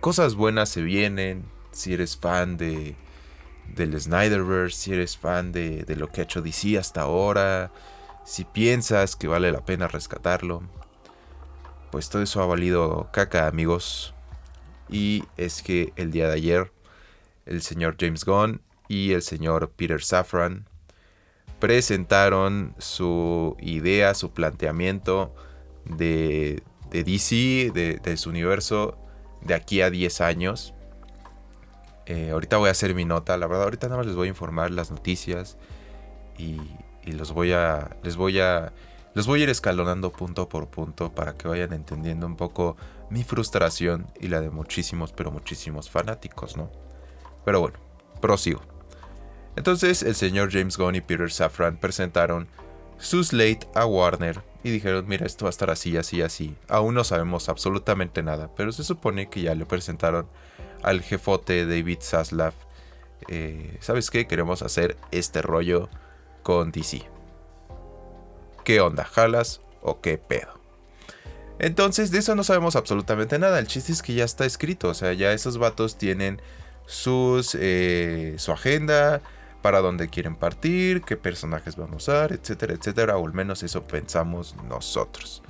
cosas 0.00 0.34
buenas 0.34 0.68
se 0.68 0.82
vienen. 0.82 1.44
Si 1.72 1.94
eres 1.94 2.16
fan 2.16 2.56
de 2.56 2.96
del 3.74 3.98
Snyderverse, 4.00 4.76
si 4.76 4.92
eres 4.92 5.16
fan 5.16 5.52
de, 5.52 5.84
de, 5.84 5.94
lo 5.94 6.10
que 6.10 6.20
ha 6.20 6.24
hecho 6.24 6.42
DC 6.42 6.76
hasta 6.76 7.02
ahora, 7.02 7.70
si 8.24 8.44
piensas 8.44 9.14
que 9.14 9.28
vale 9.28 9.52
la 9.52 9.64
pena 9.64 9.86
rescatarlo, 9.86 10.62
pues 11.90 12.08
todo 12.08 12.22
eso 12.22 12.42
ha 12.42 12.46
valido 12.46 13.08
caca, 13.12 13.46
amigos. 13.46 14.14
Y 14.88 15.24
es 15.36 15.62
que 15.62 15.92
el 15.96 16.10
día 16.10 16.26
de 16.28 16.34
ayer, 16.34 16.72
el 17.46 17.62
señor 17.62 17.96
James 17.98 18.24
Gunn 18.24 18.60
y 18.88 19.12
el 19.12 19.22
señor 19.22 19.70
Peter 19.70 20.02
Safran 20.02 20.68
presentaron 21.60 22.74
su 22.78 23.56
idea, 23.60 24.14
su 24.14 24.32
planteamiento 24.32 25.34
de, 25.84 26.62
DC, 26.90 27.70
de, 27.72 28.16
su 28.16 28.30
universo 28.30 28.98
de 29.42 29.54
aquí 29.54 29.82
a 29.82 29.90
10 29.90 30.20
años. 30.22 30.74
Eh, 32.06 32.30
ahorita 32.30 32.56
voy 32.56 32.68
a 32.68 32.72
hacer 32.72 32.94
mi 32.94 33.04
nota, 33.04 33.36
la 33.36 33.46
verdad 33.46 33.64
ahorita 33.64 33.86
nada 33.86 33.98
más 33.98 34.06
les 34.06 34.16
voy 34.16 34.26
a 34.26 34.30
informar 34.30 34.70
las 34.72 34.90
noticias 34.90 35.58
y, 36.36 36.58
los 37.06 37.32
voy 37.32 37.52
a, 37.52 37.96
les 38.02 38.16
voy 38.16 38.40
a, 38.40 38.72
les 39.14 39.26
voy 39.26 39.40
a 39.40 39.42
ir 39.44 39.50
escalonando 39.50 40.12
punto 40.12 40.48
por 40.48 40.68
punto 40.68 41.12
para 41.12 41.36
que 41.36 41.48
vayan 41.48 41.72
entendiendo 41.72 42.26
un 42.26 42.36
poco 42.36 42.76
mi 43.10 43.24
frustración 43.24 44.06
y 44.20 44.28
la 44.28 44.40
de 44.40 44.50
muchísimos, 44.50 45.12
pero 45.12 45.30
muchísimos 45.30 45.90
fanáticos, 45.90 46.56
¿no? 46.56 46.70
Pero 47.44 47.60
bueno, 47.60 47.78
prosigo. 48.20 48.69
Entonces 49.56 50.02
el 50.02 50.14
señor 50.14 50.50
James 50.52 50.76
Gunn 50.76 50.94
y 50.94 51.00
Peter 51.00 51.30
Safran 51.30 51.76
presentaron 51.76 52.48
su 52.98 53.24
slate 53.24 53.66
a 53.74 53.86
Warner 53.86 54.42
y 54.62 54.70
dijeron, 54.70 55.06
mira, 55.08 55.26
esto 55.26 55.46
va 55.46 55.48
a 55.48 55.50
estar 55.50 55.70
así, 55.70 55.96
así, 55.96 56.22
así. 56.22 56.56
Aún 56.68 56.94
no 56.94 57.04
sabemos 57.04 57.48
absolutamente 57.48 58.22
nada, 58.22 58.50
pero 58.56 58.72
se 58.72 58.84
supone 58.84 59.28
que 59.28 59.42
ya 59.42 59.54
le 59.54 59.66
presentaron 59.66 60.26
al 60.82 61.02
jefote 61.02 61.66
David 61.66 61.98
Zaslav, 62.00 62.54
eh, 63.28 63.76
¿sabes 63.80 64.10
qué? 64.10 64.26
Queremos 64.26 64.62
hacer 64.62 64.96
este 65.10 65.42
rollo 65.42 65.88
con 66.42 66.72
DC. 66.72 67.02
¿Qué 68.64 68.80
onda? 68.80 69.04
¿Jalas 69.04 69.60
o 69.82 70.00
qué 70.00 70.18
pedo? 70.18 70.60
Entonces 71.58 72.10
de 72.10 72.18
eso 72.18 72.34
no 72.34 72.44
sabemos 72.44 72.76
absolutamente 72.76 73.38
nada. 73.38 73.58
El 73.58 73.66
chiste 73.66 73.92
es 73.92 74.02
que 74.02 74.14
ya 74.14 74.24
está 74.24 74.46
escrito. 74.46 74.88
O 74.88 74.94
sea, 74.94 75.12
ya 75.12 75.32
esos 75.32 75.58
vatos 75.58 75.96
tienen 75.96 76.40
sus, 76.86 77.56
eh, 77.58 78.34
su 78.38 78.52
agenda, 78.52 79.20
para 79.62 79.80
dónde 79.80 80.08
quieren 80.08 80.36
partir, 80.36 81.02
qué 81.02 81.16
personajes 81.16 81.76
van 81.76 81.92
a 81.92 81.96
usar, 81.96 82.32
etcétera, 82.32 82.74
etcétera. 82.74 83.16
O 83.16 83.26
al 83.26 83.32
menos 83.32 83.62
eso 83.62 83.84
pensamos 83.84 84.56
nosotros. 84.68 85.42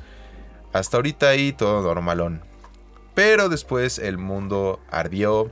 Hasta 0.73 0.97
ahorita 0.97 1.29
ahí 1.29 1.53
todo 1.53 1.83
normalón. 1.83 2.43
Pero 3.15 3.49
después 3.49 3.99
el 3.99 4.19
mundo 4.19 4.81
ardió. 4.91 5.51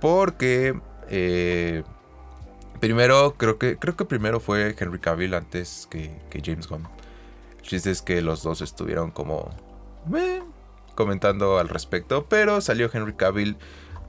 Porque 0.00 0.78
eh, 1.08 1.82
primero, 2.80 3.34
creo 3.36 3.58
que, 3.58 3.78
creo 3.78 3.96
que 3.96 4.04
primero 4.04 4.40
fue 4.40 4.74
Henry 4.78 4.98
Cavill 4.98 5.34
antes 5.34 5.88
que, 5.90 6.10
James 6.44 6.66
Gunn. 6.66 6.86
El 7.58 7.62
chiste 7.62 7.90
es 7.90 8.02
que 8.02 8.20
los 8.20 8.42
dos 8.42 8.60
estuvieron 8.60 9.10
como 9.10 9.50
comentando 10.94 11.58
al 11.58 11.68
respecto. 11.68 12.26
Pero 12.28 12.60
salió 12.60 12.90
Henry 12.92 13.14
Cavill 13.14 13.56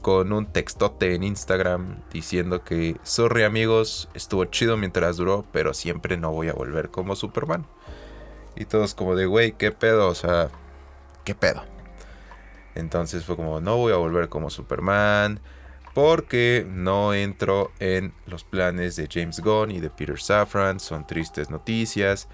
con 0.05 0.33
un 0.33 0.45
textote 0.45 1.15
en 1.15 1.23
Instagram 1.23 2.03
diciendo 2.13 2.63
que, 2.63 2.95
sorry 3.01 3.41
amigos, 3.41 4.07
estuvo 4.13 4.45
chido 4.45 4.77
mientras 4.77 5.17
duró, 5.17 5.47
pero 5.51 5.73
siempre 5.73 6.15
no 6.15 6.31
voy 6.31 6.47
a 6.47 6.53
volver 6.53 6.91
como 6.91 7.15
Superman. 7.15 7.65
Y 8.55 8.65
todos 8.65 8.93
como 8.93 9.15
de, 9.15 9.25
güey, 9.25 9.53
¿qué 9.53 9.71
pedo? 9.71 10.07
O 10.07 10.13
sea, 10.13 10.49
¿qué 11.23 11.33
pedo? 11.33 11.63
Entonces 12.75 13.25
fue 13.25 13.35
como, 13.35 13.61
no 13.61 13.77
voy 13.77 13.93
a 13.93 13.95
volver 13.95 14.29
como 14.29 14.51
Superman. 14.51 15.39
Porque 15.95 16.67
no 16.69 17.15
entro 17.15 17.71
en 17.79 18.13
los 18.27 18.43
planes 18.43 18.95
de 18.97 19.09
James 19.11 19.39
Gunn 19.39 19.71
y 19.71 19.79
de 19.79 19.89
Peter 19.89 20.19
Safran. 20.19 20.79
Son 20.79 21.07
tristes 21.07 21.49
noticias 21.49 22.27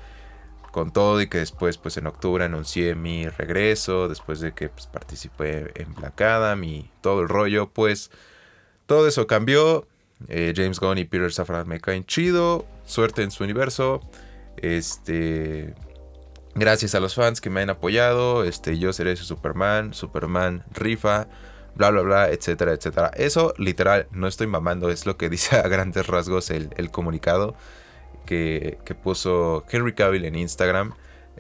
con 0.72 0.92
todo 0.92 1.22
y 1.22 1.28
que 1.28 1.40
después 1.40 1.78
pues 1.78 1.98
en 1.98 2.08
octubre 2.08 2.44
anuncié 2.46 2.96
mi 2.96 3.28
regreso, 3.28 4.08
después 4.08 4.40
de 4.40 4.54
que 4.54 4.70
pues, 4.70 4.88
participé 4.88 5.72
en 5.76 5.94
Black 5.94 6.20
Adam 6.22 6.64
y 6.64 6.90
todo 7.02 7.22
el 7.22 7.30
rollo, 7.30 7.70
pues 7.70 8.10
todo 8.86 9.08
eso 9.08 9.28
cambió. 9.28 9.88
Eh, 10.28 10.54
James 10.56 10.80
Gunn 10.80 10.98
y 10.98 11.06
Peter 11.06 11.32
Safran 11.32 11.68
me 11.68 11.80
caen 11.80 12.06
chido, 12.06 12.66
suerte 12.86 13.24
en 13.24 13.32
su 13.32 13.44
universo. 13.44 14.02
Este, 14.58 15.74
gracias 16.56 16.96
a 16.96 17.00
los 17.00 17.16
fans 17.16 17.42
que 17.42 17.50
me 17.50 17.62
han 17.62 17.70
apoyado, 17.70 18.44
este, 18.44 18.78
yo 18.78 18.94
seré 18.94 19.16
su 19.16 19.26
Superman, 19.26 19.94
Superman 19.94 20.64
rifa, 20.74 21.28
bla 21.76 21.90
bla 21.90 22.02
bla, 22.02 22.30
etcétera, 22.30 22.74
etcétera. 22.74 23.12
Eso 23.16 23.54
literal, 23.58 24.08
no 24.12 24.28
estoy 24.28 24.48
mamando, 24.48 24.90
es 24.90 25.06
lo 25.06 25.18
que 25.18 25.30
dice 25.32 25.58
a 25.58 25.68
grandes 25.68 26.08
rasgos 26.08 26.50
el, 26.50 26.70
el 26.78 26.92
comunicado 26.92 27.56
que, 28.26 28.78
puso 29.04 29.66
Henry 29.70 29.94
Cavill 29.94 30.26
en 30.26 30.36
Instagram. 30.36 30.94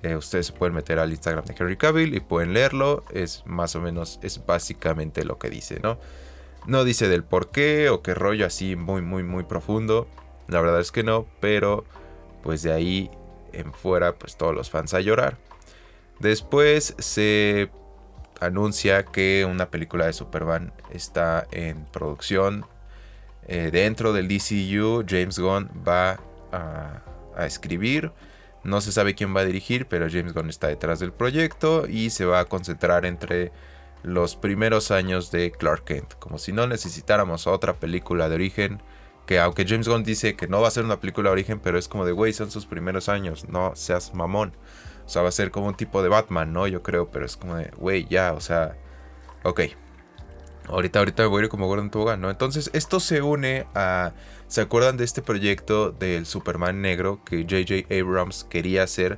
Eh, 0.04 0.16
ustedes 0.16 0.48
se 0.48 0.54
pueden 0.54 0.74
meter 0.74 1.00
al 1.00 1.12
Instagram 1.12 1.46
de 1.46 1.56
Henry 1.58 1.78
Cavill 1.78 2.16
y 2.16 2.20
pueden 2.20 2.54
leerlo. 2.54 3.04
Es 3.14 3.44
más 3.46 3.76
o 3.76 3.82
menos, 3.82 4.20
es 4.24 4.46
básicamente 4.46 5.24
lo 5.26 5.38
que 5.38 5.50
dice, 5.50 5.80
¿no? 5.82 6.00
No 6.66 6.84
dice 6.84 7.08
del 7.08 7.24
por 7.24 7.52
qué 7.52 7.90
o 7.90 8.02
qué 8.02 8.14
rollo 8.14 8.46
así 8.46 8.76
muy, 8.76 9.02
muy, 9.02 9.24
muy 9.24 9.44
profundo. 9.44 10.08
La 10.48 10.62
verdad 10.62 10.80
es 10.80 10.92
que 10.92 11.04
no, 11.04 11.26
pero 11.40 11.86
pues 12.44 12.62
de 12.64 12.74
ahí 12.74 13.12
en 13.54 13.74
fuera, 13.74 14.16
pues 14.16 14.38
todos 14.38 14.54
los 14.54 14.70
fans 14.70 14.94
a 14.94 15.02
llorar. 15.02 15.38
Después 16.20 16.96
se 17.00 17.72
anuncia 18.40 19.04
que 19.04 19.48
una 19.50 19.70
película 19.70 20.06
de 20.06 20.14
Superman 20.14 20.74
está 20.92 21.48
en 21.52 21.86
producción. 21.86 22.66
Eh, 23.48 23.70
dentro 23.72 24.14
del 24.14 24.28
DCU, 24.28 25.04
James 25.08 25.40
Gunn 25.40 25.70
va 25.88 26.20
a, 26.52 27.04
escribir. 27.46 28.12
No 28.64 28.82
se 28.82 28.92
sabe 28.92 29.16
quién 29.16 29.36
va 29.36 29.42
a 29.42 29.46
dirigir, 29.46 29.88
pero 29.88 30.08
James 30.10 30.34
Gunn 30.34 30.50
está 30.50 30.68
detrás 30.68 31.00
del 31.00 31.12
proyecto 31.12 31.88
y 31.88 32.12
se 32.12 32.26
va 32.26 32.40
a 32.40 32.46
concentrar 32.46 33.06
entre 33.06 33.52
los 34.04 34.36
primeros 34.36 34.92
años 34.92 35.32
de 35.32 35.52
Clark 35.52 35.86
Kent. 35.86 36.14
Como 36.20 36.38
si 36.38 36.52
no 36.52 36.68
necesitáramos 36.68 37.48
otra 37.48 37.74
película 37.74 38.30
de 38.30 38.36
origen. 38.36 38.84
Que 39.26 39.40
aunque 39.40 39.66
James 39.68 39.88
Gunn 39.88 40.04
dice 40.04 40.36
que 40.36 40.48
no 40.48 40.62
va 40.62 40.68
a 40.68 40.72
ser 40.72 40.84
una 40.84 41.00
película 41.00 41.30
de 41.30 41.34
origen, 41.34 41.60
pero 41.60 41.80
es 41.80 41.88
como 41.88 42.06
de, 42.06 42.12
güey, 42.12 42.34
son 42.34 42.52
sus 42.52 42.66
primeros 42.66 43.08
años, 43.10 43.48
no 43.48 43.76
seas 43.76 44.14
mamón. 44.14 44.54
O 45.06 45.10
sea, 45.10 45.22
va 45.22 45.30
a 45.30 45.32
ser 45.32 45.52
como 45.52 45.68
un 45.68 45.76
tipo 45.76 46.04
de 46.04 46.10
Batman, 46.10 46.54
¿no? 46.54 46.68
Yo 46.68 46.84
creo, 46.84 47.10
pero 47.10 47.26
es 47.26 47.38
como 47.38 47.56
de, 47.56 47.72
güey, 47.78 48.06
ya, 48.10 48.34
o 48.34 48.42
sea, 48.42 48.76
ok. 49.44 49.62
Ahorita, 50.72 51.00
ahorita 51.00 51.24
me 51.24 51.30
voy 51.30 51.42
a 51.42 51.44
ir 51.46 51.50
como 51.50 51.68
Gordon 51.68 51.92
Tobogán, 51.92 52.22
¿no? 52.22 52.30
Entonces, 52.30 52.70
esto 52.74 53.00
se 53.00 53.22
une 53.22 53.68
a 53.76 54.14
¿Se 54.52 54.60
acuerdan 54.60 54.98
de 54.98 55.06
este 55.06 55.22
proyecto 55.22 55.92
del 55.92 56.26
Superman 56.26 56.82
negro 56.82 57.22
que 57.24 57.46
JJ 57.46 57.86
Abrams 57.90 58.44
quería 58.44 58.84
hacer 58.84 59.18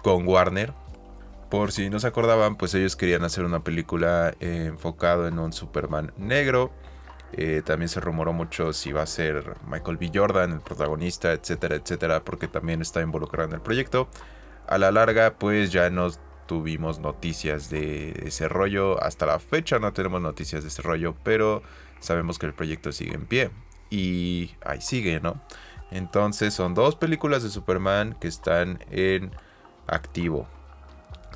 con 0.00 0.28
Warner? 0.28 0.72
Por 1.50 1.72
si 1.72 1.90
no 1.90 1.98
se 1.98 2.06
acordaban, 2.06 2.54
pues 2.54 2.72
ellos 2.74 2.94
querían 2.94 3.24
hacer 3.24 3.44
una 3.44 3.64
película 3.64 4.32
eh, 4.38 4.66
enfocado 4.68 5.26
en 5.26 5.40
un 5.40 5.52
Superman 5.52 6.12
negro. 6.18 6.70
Eh, 7.32 7.62
también 7.66 7.88
se 7.88 7.98
rumoró 7.98 8.32
mucho 8.32 8.72
si 8.72 8.92
va 8.92 9.02
a 9.02 9.06
ser 9.06 9.56
Michael 9.66 9.96
B. 9.96 10.12
Jordan 10.14 10.52
el 10.52 10.60
protagonista, 10.60 11.32
etcétera, 11.32 11.74
etcétera, 11.74 12.24
porque 12.24 12.46
también 12.46 12.80
está 12.80 13.00
involucrado 13.00 13.48
en 13.48 13.54
el 13.56 13.60
proyecto. 13.60 14.06
A 14.68 14.78
la 14.78 14.92
larga, 14.92 15.34
pues 15.34 15.72
ya 15.72 15.90
no 15.90 16.12
tuvimos 16.46 16.98
noticias 16.98 17.70
de 17.70 18.10
ese 18.26 18.48
rollo. 18.48 19.02
Hasta 19.02 19.26
la 19.26 19.38
fecha 19.38 19.78
no 19.78 19.92
tenemos 19.92 20.20
noticias 20.20 20.62
de 20.62 20.68
ese 20.68 20.82
rollo, 20.82 21.14
pero 21.22 21.62
sabemos 22.00 22.38
que 22.38 22.46
el 22.46 22.54
proyecto 22.54 22.92
sigue 22.92 23.14
en 23.14 23.26
pie 23.26 23.50
y 23.90 24.52
ahí 24.64 24.80
sigue, 24.80 25.20
¿no? 25.20 25.40
Entonces 25.90 26.54
son 26.54 26.74
dos 26.74 26.96
películas 26.96 27.42
de 27.42 27.50
Superman 27.50 28.16
que 28.20 28.28
están 28.28 28.78
en 28.90 29.30
activo. 29.86 30.48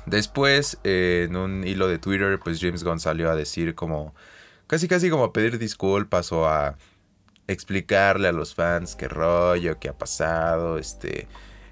Después, 0.05 0.79
en 0.83 1.35
un 1.35 1.65
hilo 1.65 1.87
de 1.87 1.99
Twitter, 1.99 2.39
pues 2.43 2.59
James 2.59 2.83
Gunn 2.83 2.99
salió 2.99 3.29
a 3.29 3.35
decir 3.35 3.75
como, 3.75 4.15
casi 4.67 4.87
casi 4.87 5.09
como 5.09 5.25
a 5.25 5.33
pedir 5.33 5.59
disculpas 5.59 6.31
o 6.31 6.47
a 6.47 6.77
explicarle 7.47 8.27
a 8.27 8.31
los 8.31 8.55
fans 8.55 8.95
qué 8.95 9.07
rollo, 9.07 9.79
qué 9.79 9.89
ha 9.89 9.97
pasado, 9.97 10.77
este, 10.77 11.27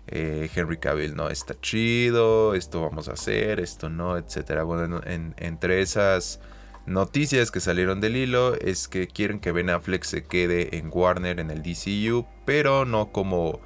eh, 0.07 0.49
Henry 0.53 0.77
Cavill 0.77 1.15
no 1.15 1.29
está 1.29 1.59
chido, 1.59 2.55
esto 2.55 2.81
vamos 2.81 3.07
a 3.09 3.13
hacer, 3.13 3.59
esto 3.59 3.89
no, 3.89 4.17
etcétera. 4.17 4.63
Bueno, 4.63 5.01
entre 5.05 5.81
esas 5.81 6.39
Noticias 6.87 7.51
que 7.51 7.59
salieron 7.59 7.99
del 7.99 8.15
hilo 8.15 8.55
es 8.55 8.87
que 8.87 9.09
quieren 9.09 9.41
que 9.41 9.51
Ben 9.51 9.69
Affleck 9.69 10.05
se 10.05 10.23
quede 10.23 10.77
en 10.77 10.89
Warner 10.89 11.41
en 11.41 11.51
el 11.51 11.61
DCU, 11.61 12.25
pero 12.45 12.85
no 12.85 13.11
como 13.11 13.59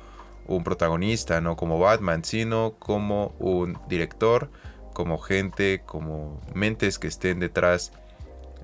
un 0.47 0.63
protagonista, 0.63 1.39
no 1.39 1.55
como 1.55 1.77
Batman, 1.77 2.25
sino 2.25 2.73
como 2.79 3.35
un 3.37 3.77
director, 3.87 4.49
como 4.95 5.19
gente, 5.19 5.83
como 5.85 6.41
mentes 6.55 6.97
que 6.97 7.07
estén 7.07 7.39
detrás 7.39 7.91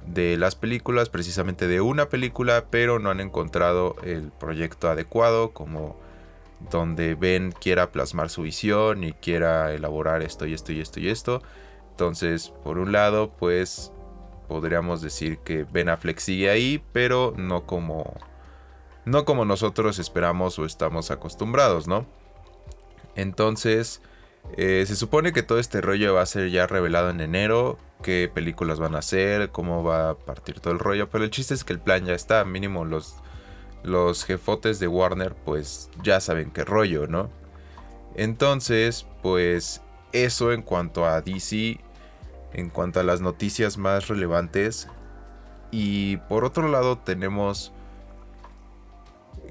de 0.07 0.37
las 0.37 0.55
películas, 0.55 1.09
precisamente 1.09 1.67
de 1.67 1.79
una 1.79 2.09
película, 2.09 2.65
pero 2.71 2.97
no 2.97 3.11
han 3.11 3.19
encontrado 3.19 3.95
el 4.01 4.31
proyecto 4.31 4.89
adecuado, 4.89 5.51
como 5.53 5.99
donde 6.59 7.15
Ben 7.15 7.51
quiera 7.51 7.91
plasmar 7.91 8.29
su 8.29 8.43
visión 8.43 9.03
y 9.03 9.13
quiera 9.13 9.73
elaborar 9.73 10.21
esto 10.21 10.45
y 10.45 10.53
esto 10.53 10.71
y 10.71 10.81
esto 10.81 10.99
y 10.99 11.09
esto. 11.09 11.41
Entonces, 11.91 12.53
por 12.63 12.77
un 12.77 12.91
lado, 12.91 13.31
pues 13.37 13.91
podríamos 14.47 15.01
decir 15.01 15.39
que 15.39 15.63
Ben 15.63 15.89
Affleck 15.89 16.19
sigue 16.19 16.49
ahí, 16.49 16.83
pero 16.93 17.33
no 17.37 17.65
como 17.65 18.15
no 19.05 19.23
como 19.23 19.45
nosotros 19.45 19.99
esperamos 19.99 20.59
o 20.59 20.65
estamos 20.65 21.11
acostumbrados, 21.11 21.87
¿no? 21.87 22.05
Entonces, 23.15 24.01
eh, 24.57 24.83
se 24.85 24.95
supone 24.95 25.33
que 25.33 25.43
todo 25.43 25.59
este 25.59 25.81
rollo 25.81 26.13
va 26.13 26.21
a 26.21 26.25
ser 26.25 26.49
ya 26.51 26.67
revelado 26.67 27.09
en 27.09 27.21
enero, 27.21 27.79
qué 28.03 28.29
películas 28.33 28.79
van 28.79 28.95
a 28.95 28.99
hacer, 28.99 29.49
cómo 29.51 29.83
va 29.83 30.11
a 30.11 30.15
partir 30.15 30.59
todo 30.59 30.73
el 30.73 30.79
rollo, 30.79 31.09
pero 31.09 31.23
el 31.23 31.31
chiste 31.31 31.53
es 31.53 31.63
que 31.63 31.73
el 31.73 31.79
plan 31.79 32.05
ya 32.05 32.13
está, 32.13 32.43
mínimo 32.45 32.85
los 32.85 33.15
los 33.83 34.25
jefotes 34.25 34.79
de 34.79 34.87
Warner 34.87 35.35
pues 35.35 35.89
ya 36.03 36.19
saben 36.19 36.51
qué 36.51 36.63
rollo, 36.65 37.07
¿no? 37.07 37.29
Entonces, 38.15 39.05
pues 39.21 39.81
eso 40.11 40.51
en 40.51 40.61
cuanto 40.61 41.05
a 41.05 41.21
DC 41.21 41.79
en 42.53 42.69
cuanto 42.69 42.99
a 42.99 43.03
las 43.03 43.21
noticias 43.21 43.77
más 43.77 44.07
relevantes. 44.07 44.87
Y 45.71 46.17
por 46.29 46.43
otro 46.43 46.67
lado 46.67 46.97
tenemos 46.97 47.71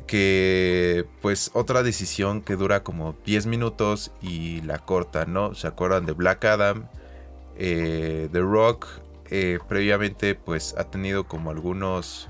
que 0.06 1.06
pues 1.20 1.50
otra 1.54 1.82
decisión 1.82 2.42
que 2.42 2.56
dura 2.56 2.82
como 2.82 3.16
10 3.24 3.46
minutos 3.46 4.12
y 4.20 4.60
la 4.62 4.78
corta, 4.78 5.26
¿no? 5.26 5.54
¿Se 5.54 5.66
acuerdan 5.66 6.06
de 6.06 6.12
Black 6.12 6.44
Adam? 6.44 6.88
Eh, 7.56 8.28
The 8.32 8.40
Rock 8.40 8.86
eh, 9.30 9.58
previamente 9.68 10.34
pues 10.34 10.74
ha 10.76 10.84
tenido 10.84 11.24
como 11.24 11.50
algunos 11.50 12.28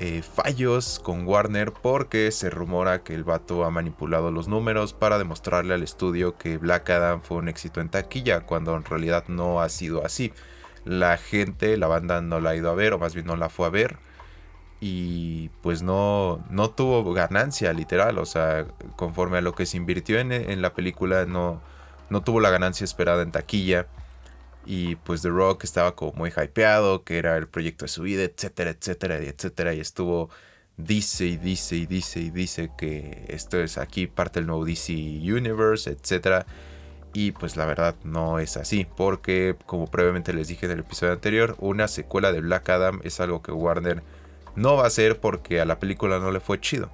eh, 0.00 0.22
fallos 0.22 1.00
con 1.00 1.26
Warner 1.26 1.72
porque 1.72 2.30
se 2.30 2.50
rumora 2.50 3.02
que 3.02 3.14
el 3.14 3.24
vato 3.24 3.64
ha 3.64 3.70
manipulado 3.70 4.30
los 4.30 4.46
números 4.46 4.92
para 4.92 5.18
demostrarle 5.18 5.74
al 5.74 5.82
estudio 5.82 6.38
que 6.38 6.56
Black 6.56 6.88
Adam 6.90 7.20
fue 7.20 7.38
un 7.38 7.48
éxito 7.48 7.80
en 7.80 7.88
taquilla 7.88 8.42
cuando 8.42 8.76
en 8.76 8.84
realidad 8.84 9.24
no 9.26 9.60
ha 9.60 9.68
sido 9.68 10.04
así. 10.04 10.32
la 10.84 11.16
gente, 11.18 11.76
la 11.76 11.88
banda 11.88 12.22
no 12.22 12.40
la 12.40 12.50
ha 12.50 12.56
ido 12.56 12.70
a 12.70 12.74
ver, 12.74 12.92
o 12.94 12.98
más 12.98 13.14
bien 13.14 13.26
no 13.26 13.36
la 13.36 13.48
fue 13.48 13.66
a 13.66 13.70
ver. 13.70 13.98
Y 14.80 15.48
pues 15.62 15.82
no, 15.82 16.44
no 16.50 16.70
tuvo 16.70 17.12
ganancia, 17.12 17.72
literal. 17.72 18.18
O 18.18 18.26
sea, 18.26 18.66
conforme 18.96 19.38
a 19.38 19.40
lo 19.40 19.54
que 19.54 19.66
se 19.66 19.76
invirtió 19.76 20.20
en, 20.20 20.32
en 20.32 20.62
la 20.62 20.74
película, 20.74 21.26
no, 21.26 21.60
no 22.10 22.22
tuvo 22.22 22.40
la 22.40 22.50
ganancia 22.50 22.84
esperada 22.84 23.22
en 23.22 23.32
taquilla. 23.32 23.88
Y 24.66 24.96
pues 24.96 25.22
The 25.22 25.30
Rock 25.30 25.64
estaba 25.64 25.94
como 25.94 26.12
muy 26.12 26.30
hypeado, 26.30 27.04
que 27.04 27.18
era 27.18 27.36
el 27.36 27.48
proyecto 27.48 27.84
de 27.84 27.88
su 27.88 28.02
vida, 28.02 28.24
etcétera, 28.24 28.70
etcétera, 28.70 29.16
etcétera. 29.18 29.74
Y 29.74 29.80
estuvo, 29.80 30.30
dice 30.76 31.26
y 31.26 31.36
dice 31.36 31.76
y 31.76 31.86
dice 31.86 32.20
y 32.20 32.30
dice 32.30 32.70
que 32.76 33.24
esto 33.28 33.58
es 33.58 33.78
aquí 33.78 34.06
parte 34.06 34.40
del 34.40 34.46
nuevo 34.46 34.64
DC 34.64 34.92
Universe, 34.92 35.90
etcétera. 35.90 36.46
Y 37.14 37.32
pues 37.32 37.56
la 37.56 37.64
verdad 37.64 37.96
no 38.04 38.38
es 38.38 38.56
así, 38.56 38.86
porque 38.96 39.56
como 39.66 39.86
previamente 39.86 40.32
les 40.32 40.48
dije 40.48 40.66
en 40.66 40.72
el 40.72 40.80
episodio 40.80 41.12
anterior, 41.14 41.56
una 41.58 41.88
secuela 41.88 42.32
de 42.32 42.40
Black 42.40 42.68
Adam 42.68 43.00
es 43.02 43.20
algo 43.20 43.42
que 43.42 43.52
Warner 43.52 44.02
no 44.56 44.76
va 44.76 44.84
a 44.84 44.86
hacer 44.88 45.18
porque 45.18 45.60
a 45.60 45.64
la 45.64 45.78
película 45.78 46.18
no 46.18 46.30
le 46.30 46.40
fue 46.40 46.60
chido. 46.60 46.90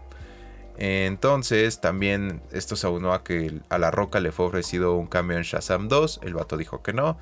Entonces 0.77 1.81
también 1.81 2.42
esto 2.53 2.77
se 2.77 2.87
aunó 2.87 3.12
a 3.12 3.22
que 3.22 3.61
a 3.68 3.79
La 3.79 3.90
Roca 3.90 4.20
le 4.20 4.33
fue 4.33 4.46
ofrecido 4.46 4.94
un 4.94 5.07
cambio 5.07 5.37
en 5.37 5.44
Shazam 5.44 5.88
2, 5.88 6.20
el 6.22 6.35
vato 6.35 6.57
dijo 6.57 6.83
que 6.83 6.92
no. 6.92 7.16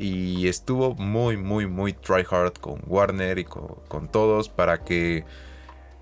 Y 0.00 0.48
estuvo 0.48 0.94
muy, 0.94 1.36
muy, 1.36 1.66
muy 1.66 1.92
tryhard 1.92 2.54
con 2.54 2.80
Warner 2.86 3.38
y 3.38 3.44
con, 3.44 4.08
todos 4.10 4.48
para 4.48 4.82
que 4.82 5.26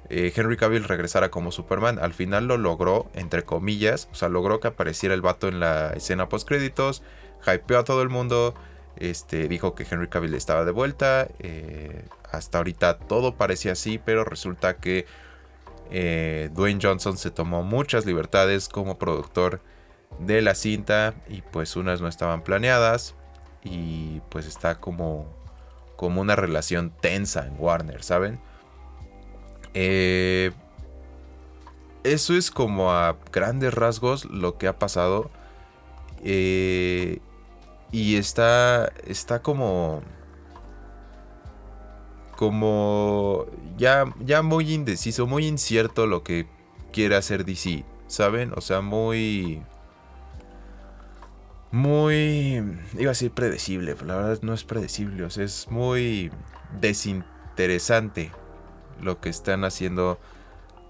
eh, 0.08 0.32
Henry 0.36 0.56
Cavill 0.56 0.84
regresara 0.84 1.32
como 1.32 1.50
Superman. 1.50 1.98
Al 1.98 2.14
final 2.14 2.46
lo 2.46 2.58
logró, 2.58 3.10
entre 3.14 3.42
comillas. 3.42 4.08
O 4.12 4.14
sea, 4.14 4.28
logró 4.28 4.60
que 4.60 4.68
apareciera 4.68 5.16
el 5.16 5.20
vato 5.20 5.48
en 5.48 5.58
la 5.58 5.94
escena 5.94 6.28
post 6.28 6.46
créditos. 6.46 7.02
Hypeó 7.44 7.80
a 7.80 7.82
todo 7.82 8.02
el 8.02 8.08
mundo. 8.08 8.54
Este, 8.94 9.48
dijo 9.48 9.74
que 9.74 9.84
Henry 9.90 10.06
Cavill 10.06 10.34
estaba 10.34 10.64
de 10.64 10.70
vuelta. 10.70 11.26
Eh, 11.40 12.04
hasta 12.30 12.58
ahorita 12.58 12.98
todo 12.98 13.34
parecía 13.34 13.72
así, 13.72 13.98
pero 13.98 14.22
resulta 14.22 14.76
que 14.76 15.06
eh, 15.90 16.50
Dwayne 16.52 16.78
Johnson 16.80 17.16
se 17.18 17.32
tomó 17.32 17.64
muchas 17.64 18.06
libertades 18.06 18.68
como 18.68 18.96
productor 18.96 19.60
de 20.20 20.40
la 20.40 20.54
cinta 20.54 21.14
y 21.28 21.42
pues 21.42 21.74
unas 21.74 22.00
no 22.00 22.06
estaban 22.06 22.44
planeadas 22.44 23.16
y 23.70 24.20
pues 24.28 24.46
está 24.46 24.76
como, 24.80 25.26
como 25.96 26.20
una 26.20 26.36
relación 26.36 26.92
tensa 27.00 27.46
en 27.46 27.54
Warner, 27.58 28.02
¿saben? 28.02 28.40
Eh, 29.74 30.52
eso 32.04 32.34
es 32.34 32.50
como 32.50 32.92
a 32.92 33.16
grandes 33.32 33.74
rasgos 33.74 34.24
lo 34.26 34.58
que 34.58 34.68
ha 34.68 34.78
pasado. 34.78 35.30
Eh, 36.24 37.20
y 37.92 38.16
está, 38.16 38.92
está 39.06 39.42
como... 39.42 40.02
Como 42.36 43.46
ya, 43.76 44.04
ya 44.20 44.42
muy 44.42 44.72
indeciso, 44.72 45.26
muy 45.26 45.46
incierto 45.46 46.06
lo 46.06 46.22
que 46.22 46.46
quiere 46.92 47.16
hacer 47.16 47.44
DC, 47.44 47.84
¿saben? 48.06 48.52
O 48.54 48.60
sea, 48.60 48.80
muy 48.80 49.60
muy, 51.70 52.62
iba 52.94 53.10
a 53.10 53.14
decir 53.14 53.30
predecible, 53.30 53.94
pero 53.94 54.06
la 54.06 54.16
verdad 54.16 54.38
no 54.42 54.54
es 54.54 54.64
predecible, 54.64 55.24
o 55.24 55.30
sea, 55.30 55.44
es 55.44 55.68
muy 55.70 56.30
desinteresante 56.80 58.32
lo 59.00 59.20
que 59.20 59.28
están 59.28 59.64
haciendo 59.64 60.18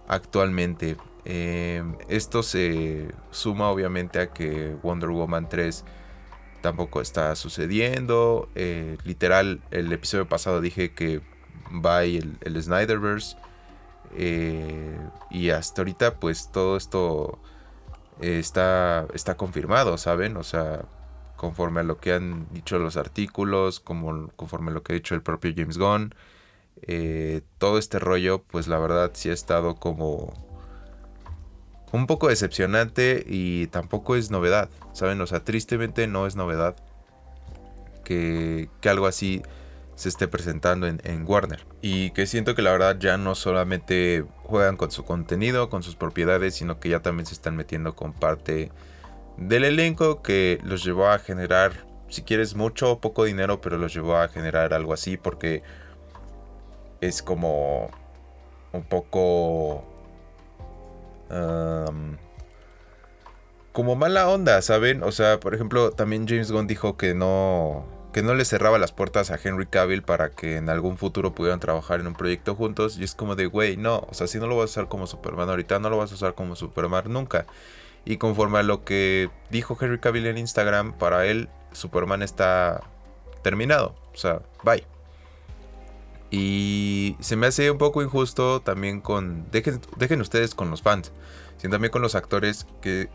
actualmente. 0.07 0.97
Eh, 1.25 1.83
esto 2.09 2.43
se 2.43 3.09
suma 3.31 3.71
obviamente 3.71 4.21
a 4.21 4.33
que 4.33 4.77
Wonder 4.83 5.11
Woman 5.11 5.49
3 5.49 5.85
tampoco 6.61 7.01
está 7.01 7.35
sucediendo. 7.37 8.49
Eh, 8.55 8.97
literal, 9.05 9.61
el 9.71 9.93
episodio 9.93 10.29
pasado 10.29 10.61
dije 10.61 10.93
que 10.93 11.21
va 11.85 12.05
el, 12.05 12.39
el 12.41 12.63
Snyderverse. 12.63 13.37
Eh, 14.17 14.97
y 15.31 15.51
hasta 15.51 15.83
ahorita 15.83 16.19
pues 16.19 16.51
todo 16.51 16.79
esto 16.79 17.39
está, 18.21 19.07
está 19.15 19.37
confirmado, 19.37 19.99
¿saben? 19.99 20.37
O 20.37 20.43
sea, 20.43 20.85
conforme 21.37 21.81
a 21.81 21.85
lo 21.85 21.99
que 21.99 22.13
han 22.13 22.47
dicho 22.53 22.79
los 22.79 22.97
artículos, 22.97 23.81
como, 23.81 24.29
conforme 24.37 24.71
a 24.71 24.75
lo 24.75 24.83
que 24.83 24.93
ha 24.93 24.95
dicho 24.95 25.15
el 25.15 25.23
propio 25.23 25.53
James 25.57 25.79
Gunn, 25.79 26.15
eh, 26.83 27.43
todo 27.59 27.79
este 27.79 27.99
rollo, 27.99 28.43
pues 28.43 28.69
la 28.69 28.79
verdad 28.79 29.11
sí 29.15 29.31
ha 29.31 29.33
estado 29.33 29.77
como 29.77 30.33
un 31.93 32.07
poco 32.07 32.29
decepcionante 32.29 33.25
y 33.27 33.69
tampoco 33.69 34.17
es 34.17 34.31
novedad, 34.31 34.69
¿saben? 34.93 35.21
O 35.21 35.27
sea, 35.27 35.45
tristemente 35.45 36.07
no 36.07 36.27
es 36.27 36.37
novedad 36.37 36.77
que, 38.05 38.69
que 38.81 38.89
algo 38.89 39.07
así 39.07 39.43
se 39.99 40.09
esté 40.09 40.29
presentando 40.29 40.87
en, 40.87 41.25
Warner. 41.27 41.67
Y 41.83 42.13
que 42.13 42.27
siento 42.27 42.55
que 42.55 42.63
la 42.63 42.71
verdad 42.71 42.99
ya 43.01 43.19
no 43.19 43.35
solamente 43.35 44.25
juegan 44.45 44.77
con 44.77 44.93
su 44.93 45.05
contenido, 45.05 45.71
con 45.71 45.83
sus 45.83 45.97
propiedades, 45.97 46.55
sino 46.55 46.79
que 46.79 46.89
ya 46.91 47.03
también 47.03 47.27
se 47.27 47.35
están 47.35 47.57
metiendo 47.57 47.97
con 47.97 48.13
parte 48.13 48.71
del 49.37 49.65
elenco 49.65 50.23
que 50.23 50.61
los 50.63 50.85
llevó 50.85 51.09
a 51.09 51.19
generar, 51.19 51.85
si 52.09 52.23
quieres, 52.23 52.55
mucho 52.55 52.93
o 52.93 53.01
poco 53.01 53.25
dinero, 53.25 53.61
pero 53.61 53.77
los 53.77 53.93
llevó 53.93 54.17
a 54.17 54.29
generar 54.29 54.73
algo 54.73 54.93
así 54.93 55.17
porque 55.17 55.65
es 57.01 57.21
como 57.21 57.91
un 58.73 58.85
poco... 58.85 59.85
como 63.73 63.97
mala 63.97 64.29
onda, 64.29 64.63
¿saben? 64.63 65.03
O 65.03 65.11
sea, 65.11 65.41
por 65.41 65.55
ejemplo, 65.57 65.91
también 65.91 66.29
James 66.29 66.53
Gunn 66.53 66.69
dijo 66.69 66.97
que 66.97 67.15
no 67.15 67.98
que 68.19 68.23
no 68.25 68.35
le 68.35 68.45
cerraba 68.45 68.81
las 68.81 68.91
puertas 68.91 69.31
a 69.31 69.39
Henry 69.41 69.67
Cavill 69.67 70.03
para 70.03 70.31
que 70.31 70.57
en 70.57 70.69
algún 70.71 70.99
futuro 70.99 71.37
pudieran 71.37 71.61
trabajar 71.61 72.01
en 72.01 72.09
un 72.09 72.15
proyecto 72.15 72.57
juntos. 72.57 72.99
Y 72.99 73.05
es 73.05 73.15
como 73.15 73.37
de, 73.37 73.47
güey, 73.47 73.77
no, 73.77 74.09
o 74.11 74.13
sea, 74.13 74.27
si 74.27 74.41
no 74.41 74.49
lo 74.49 74.57
vas 74.57 74.71
a 74.71 74.73
usar 74.73 74.89
como 74.89 75.07
Superman 75.07 75.49
ahorita, 75.49 75.79
no 75.79 75.89
lo 75.89 75.99
vas 75.99 76.11
a 76.11 76.17
usar 76.17 76.35
como 76.35 76.57
Superman 76.57 77.05
nunca. 77.13 77.47
Y 78.05 78.17
conforme 78.17 78.59
a 78.59 78.65
lo 78.65 78.83
que 78.83 79.31
dijo 79.51 79.79
Henry 79.81 80.01
Cavill 80.01 80.27
en 80.27 80.37
Instagram, 80.37 80.99
para 80.99 81.27
él 81.27 81.49
Superman 81.71 82.23
está 82.23 82.83
terminado. 83.45 83.95
O 84.13 84.17
sea, 84.17 84.43
bye. 84.65 84.85
Y 86.33 87.15
se 87.21 87.37
me 87.37 87.47
hace 87.47 87.71
un 87.71 87.79
poco 87.79 88.03
injusto 88.03 88.63
también 88.63 89.01
con... 89.01 89.49
Dejen, 89.53 89.81
dejen 89.97 90.21
ustedes 90.21 90.57
con 90.57 90.71
los 90.71 90.83
fans. 90.83 91.13
Sino 91.59 91.71
también 91.71 91.93
con 91.93 92.03
los 92.03 92.17
actores 92.17 92.67
que 92.83 93.11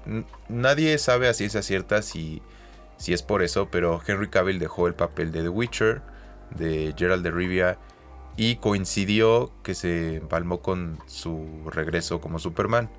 nadie 0.47 0.97
sabe 0.97 1.27
a 1.27 1.33
ciencia 1.33 1.61
cierta 1.61 2.01
si 2.01 2.41
si 3.03 3.11
es 3.11 3.21
por 3.21 3.43
eso, 3.43 3.67
pero 3.69 4.01
Henry 4.07 4.29
Cavill 4.29 4.59
dejó 4.59 4.87
el 4.87 4.93
papel 4.93 5.33
de 5.33 5.41
The 5.41 5.49
Witcher, 5.49 6.01
de 6.51 6.93
Gerald 6.97 7.21
de 7.21 7.31
Rivia, 7.31 7.77
y 8.37 8.55
coincidió 8.55 9.51
que 9.61 9.75
se 9.75 10.15
empalmó 10.15 10.61
con 10.61 10.97
su 11.05 11.69
regreso 11.69 12.21
como 12.21 12.39
Superman. 12.39 12.89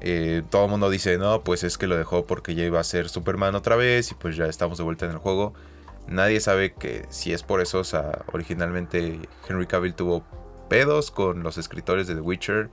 Eh, 0.00 0.44
todo 0.50 0.66
el 0.66 0.70
mundo 0.70 0.88
dice, 0.88 1.18
no, 1.18 1.42
pues 1.42 1.64
es 1.64 1.78
que 1.78 1.88
lo 1.88 1.96
dejó 1.96 2.26
porque 2.26 2.54
ya 2.54 2.62
iba 2.62 2.78
a 2.78 2.84
ser 2.84 3.08
Superman 3.08 3.56
otra 3.56 3.74
vez 3.74 4.12
y 4.12 4.14
pues 4.14 4.36
ya 4.36 4.46
estamos 4.46 4.78
de 4.78 4.84
vuelta 4.84 5.06
en 5.06 5.10
el 5.10 5.18
juego. 5.18 5.52
Nadie 6.06 6.38
sabe 6.38 6.72
que 6.74 7.04
si 7.08 7.32
es 7.32 7.42
por 7.42 7.60
eso, 7.60 7.80
o 7.80 7.84
sea, 7.84 8.24
originalmente 8.32 9.18
Henry 9.48 9.66
Cavill 9.66 9.94
tuvo 9.94 10.22
pedos 10.68 11.10
con 11.10 11.42
los 11.42 11.58
escritores 11.58 12.06
de 12.06 12.14
The 12.14 12.20
Witcher 12.20 12.70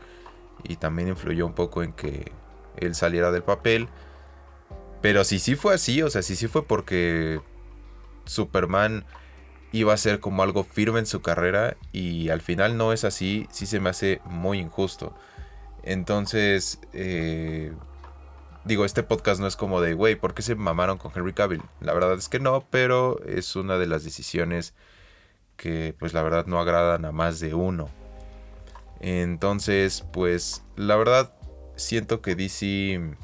y 0.64 0.76
también 0.76 1.08
influyó 1.08 1.48
un 1.48 1.56
poco 1.56 1.82
en 1.82 1.92
que 1.92 2.32
él 2.78 2.94
saliera 2.94 3.32
del 3.32 3.42
papel. 3.42 3.90
Pero 5.02 5.24
si 5.24 5.40
sí 5.40 5.56
fue 5.56 5.74
así, 5.74 6.02
o 6.02 6.10
sea, 6.10 6.22
si 6.22 6.36
sí 6.36 6.48
fue 6.48 6.64
porque 6.64 7.42
Superman 8.26 9.06
iba 9.72 9.94
a 9.94 9.98
ser 9.98 10.20
como 10.20 10.44
algo 10.44 10.64
firme 10.64 11.00
en 11.00 11.06
su 11.06 11.22
carrera 11.22 11.78
y 11.92 12.30
al 12.30 12.42
final 12.42 12.78
no 12.78 12.92
es 12.92 13.04
así, 13.04 13.48
sí 13.52 13.66
se 13.66 13.80
me 13.80 13.90
hace 13.90 14.22
muy 14.26 14.60
injusto. 14.60 15.16
Entonces, 15.84 16.80
eh, 16.94 17.72
digo, 18.66 18.86
este 18.86 19.04
podcast 19.04 19.40
no 19.40 19.48
es 19.48 19.56
como 19.56 19.80
de, 19.82 19.94
güey, 19.94 20.16
¿por 20.16 20.34
qué 20.34 20.42
se 20.42 20.56
mamaron 20.56 20.98
con 20.98 21.12
Henry 21.16 21.34
Cavill? 21.34 21.64
La 21.80 21.94
verdad 21.94 22.14
es 22.14 22.30
que 22.30 22.40
no, 22.40 22.66
pero 22.70 23.24
es 23.26 23.56
una 23.56 23.78
de 23.78 23.88
las 23.88 24.04
decisiones 24.04 24.74
que 25.56 25.94
pues 25.98 26.14
la 26.14 26.22
verdad 26.24 26.46
no 26.46 26.60
agradan 26.60 27.06
a 27.06 27.12
más 27.12 27.40
de 27.40 27.54
uno. 27.54 27.90
Entonces, 29.00 30.06
pues 30.12 30.64
la 30.76 30.96
verdad 30.96 31.34
siento 31.76 32.22
que 32.22 32.36
DC 32.36 33.16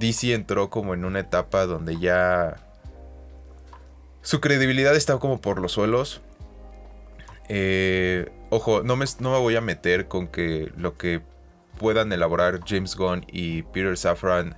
DC 0.00 0.32
entró 0.34 0.70
como 0.70 0.94
en 0.94 1.04
una 1.04 1.20
etapa 1.20 1.66
donde 1.66 1.98
ya 1.98 2.56
su 4.22 4.40
credibilidad 4.40 4.96
está 4.96 5.18
como 5.18 5.40
por 5.40 5.60
los 5.60 5.72
suelos. 5.72 6.22
Eh, 7.48 8.30
ojo, 8.48 8.82
no 8.82 8.96
me, 8.96 9.04
no 9.20 9.32
me 9.32 9.38
voy 9.38 9.56
a 9.56 9.60
meter 9.60 10.08
con 10.08 10.26
que 10.26 10.72
lo 10.76 10.96
que 10.96 11.20
puedan 11.78 12.12
elaborar 12.12 12.60
James 12.66 12.96
Gunn 12.96 13.24
y 13.30 13.62
Peter 13.62 13.96
Safran 13.96 14.56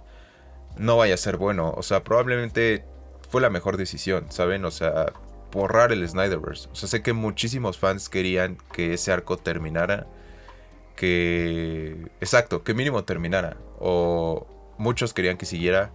no 0.77 0.97
vaya 0.97 1.15
a 1.15 1.19
ser 1.19 1.37
bueno. 1.37 1.75
O 1.77 1.83
sea, 1.83 2.05
probablemente 2.05 2.85
fue 3.29 3.41
la 3.41 3.51
mejor 3.51 3.77
decisión, 3.77 4.27
¿saben? 4.31 4.65
O 4.65 4.71
sea, 4.71 5.13
borrar 5.51 5.93
el 5.93 6.07
Snyderverse. 6.09 6.69
O 6.71 6.75
sea, 6.75 6.89
sé 6.89 7.03
que 7.03 7.13
muchísimos 7.13 7.79
fans 7.79 8.09
querían 8.09 8.59
que 8.73 8.95
ese 8.95 9.13
arco 9.13 9.37
terminara. 9.39 10.07
Que... 10.97 12.11
Exacto, 12.21 12.63
que 12.63 12.75
mínimo 12.75 13.05
terminara. 13.05 13.57
O, 13.81 14.47
muchos 14.83 15.15
querían 15.15 15.39
que 15.39 15.47
siguiera. 15.47 15.93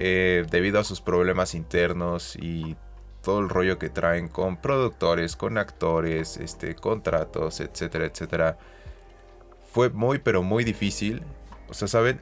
eh, 0.00 0.46
debido 0.50 0.78
a 0.78 0.84
sus 0.84 1.00
problemas 1.00 1.54
internos 1.54 2.36
y 2.36 2.76
todo 3.22 3.40
el 3.40 3.48
rollo 3.48 3.78
que 3.78 3.88
traen 3.90 4.28
con 4.28 4.56
productores, 4.56 5.36
con 5.36 5.58
actores, 5.58 6.36
este, 6.36 6.74
contratos, 6.76 7.60
etcétera, 7.60 8.06
etcétera. 8.06 8.58
Fue 9.72 9.90
muy, 9.90 10.18
pero 10.18 10.42
muy 10.42 10.64
difícil. 10.64 11.22
O 11.68 11.74
sea, 11.74 11.88
¿saben? 11.88 12.20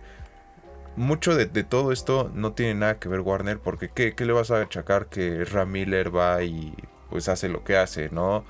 Mucho 0.97 1.37
de, 1.37 1.47
todo 1.65 1.93
esto 1.93 2.31
no 2.35 2.53
tiene 2.55 2.75
nada 2.75 2.99
que 2.99 3.09
ver 3.09 3.21
Warner, 3.21 3.59
porque 3.59 3.91
¿qué, 3.91 4.15
¿qué, 4.15 4.25
le 4.25 4.33
vas 4.33 4.51
a 4.51 4.63
achacar 4.63 5.07
que 5.07 5.45
Ram 5.45 5.71
Miller 5.71 6.15
va 6.15 6.43
y 6.43 6.75
pues 7.11 7.29
hace 7.29 7.49
lo 7.49 7.63
que 7.63 7.77
hace, 7.77 8.09
¿no? 8.11 8.45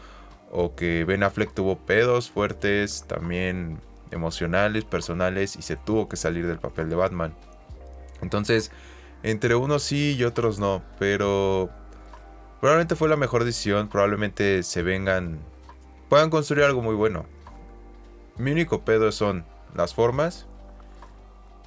O 0.53 0.77
que 0.77 1.05
Ben 1.05 1.25
Affleck 1.25 1.53
tuvo 1.53 1.77
pedos 1.79 2.31
fuertes, 2.31 3.05
también 3.09 3.81
emocionales, 4.11 4.85
personales, 4.85 5.57
y 5.57 5.63
se 5.63 5.77
tuvo 5.77 6.09
que 6.09 6.17
salir 6.17 6.47
del 6.47 6.59
papel 6.59 6.89
de 6.89 6.97
Batman. 6.97 7.35
Entonces, 8.23 8.71
entre 9.23 9.55
unos 9.55 9.83
sí 9.83 10.17
y 10.19 10.25
otros 10.25 10.59
no, 10.59 10.83
pero 10.99 11.71
Probablemente 12.61 12.97
fue 12.97 13.09
la 13.09 13.17
mejor 13.17 13.45
decisión, 13.45 13.89
probablemente 13.89 14.63
se 14.63 14.83
vengan, 14.83 15.39
puedan 16.09 16.31
construir 16.31 16.65
algo 16.65 16.81
muy 16.81 16.95
bueno. 16.95 17.27
Mi 18.39 18.51
único 18.51 18.85
pedo 18.85 19.13
son 19.13 19.45
las 19.75 19.95
formas 19.95 20.47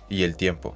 y 0.09 0.23
el 0.23 0.35
tiempo. 0.35 0.75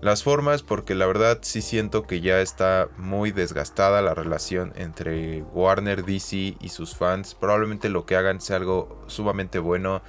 Las 0.00 0.22
formas 0.22 0.62
porque 0.62 0.94
la 0.94 1.06
verdad 1.06 1.38
sí 1.42 1.60
siento 1.60 2.04
que 2.04 2.20
ya 2.20 2.40
está 2.40 2.88
muy 2.98 3.32
desgastada 3.32 4.00
la 4.00 4.14
relación 4.14 4.72
entre 4.76 5.42
Warner, 5.42 6.04
DC 6.04 6.56
y 6.60 6.68
sus 6.68 6.94
fans. 6.94 7.34
Probablemente 7.34 7.88
lo 7.88 8.06
que 8.06 8.14
hagan 8.14 8.40
sea 8.40 8.56
algo 8.56 9.02
sumamente 9.08 9.58
bueno. 9.58 10.00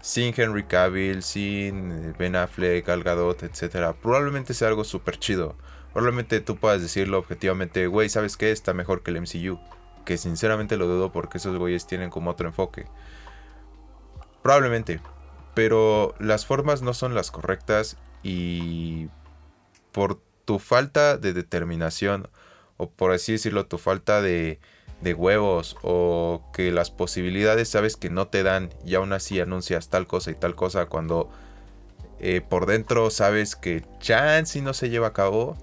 Sin 0.00 0.34
Henry 0.34 0.64
Cavill, 0.64 1.22
sin 1.22 2.14
Ben 2.18 2.36
Affleck, 2.36 2.86
Gal 2.86 3.02
Gadot, 3.02 3.42
etc. 3.42 3.94
Probablemente 4.00 4.54
sea 4.54 4.68
algo 4.68 4.84
súper 4.84 5.18
chido. 5.18 5.56
Probablemente 5.92 6.40
tú 6.40 6.56
puedas 6.56 6.80
decirlo 6.80 7.18
objetivamente, 7.18 7.86
güey, 7.86 8.08
¿sabes 8.08 8.38
qué? 8.38 8.50
Está 8.50 8.72
mejor 8.72 9.02
que 9.02 9.10
el 9.10 9.20
MCU. 9.20 9.60
Que 10.06 10.16
sinceramente 10.16 10.78
lo 10.78 10.86
dudo 10.86 11.12
porque 11.12 11.36
esos 11.36 11.58
güeyes 11.58 11.86
tienen 11.86 12.08
como 12.08 12.30
otro 12.30 12.48
enfoque. 12.48 12.86
Probablemente. 14.42 15.00
Pero 15.54 16.14
las 16.18 16.46
formas 16.46 16.80
no 16.80 16.94
son 16.94 17.14
las 17.14 17.30
correctas 17.30 17.98
y 18.22 19.08
por 19.94 20.20
tu 20.44 20.58
falta 20.58 21.16
de 21.16 21.32
determinación 21.32 22.28
o 22.76 22.90
por 22.90 23.12
así 23.12 23.30
decirlo, 23.30 23.66
tu 23.66 23.78
falta 23.78 24.20
de, 24.20 24.58
huevos 25.16 25.76
o 25.82 26.42
que 26.52 26.72
las 26.72 26.90
posibilidades 26.90 27.68
sabes 27.68 27.96
que 27.96 28.10
no 28.10 28.26
te 28.26 28.42
dan 28.42 28.70
y 28.84 28.96
aún 28.96 29.12
así 29.12 29.38
anuncias 29.38 29.88
tal 29.90 30.06
cosa 30.06 30.30
y 30.30 30.34
tal 30.34 30.56
cosa 30.56 30.86
cuando 30.86 31.30
eh, 32.20 32.40
por 32.40 32.64
dentro 32.64 33.10
sabes 33.10 33.54
que 33.54 33.84
chance 34.00 34.60
no 34.62 34.72
se 34.72 34.88
lleva 34.88 35.08
a 35.08 35.12
cabo, 35.12 35.58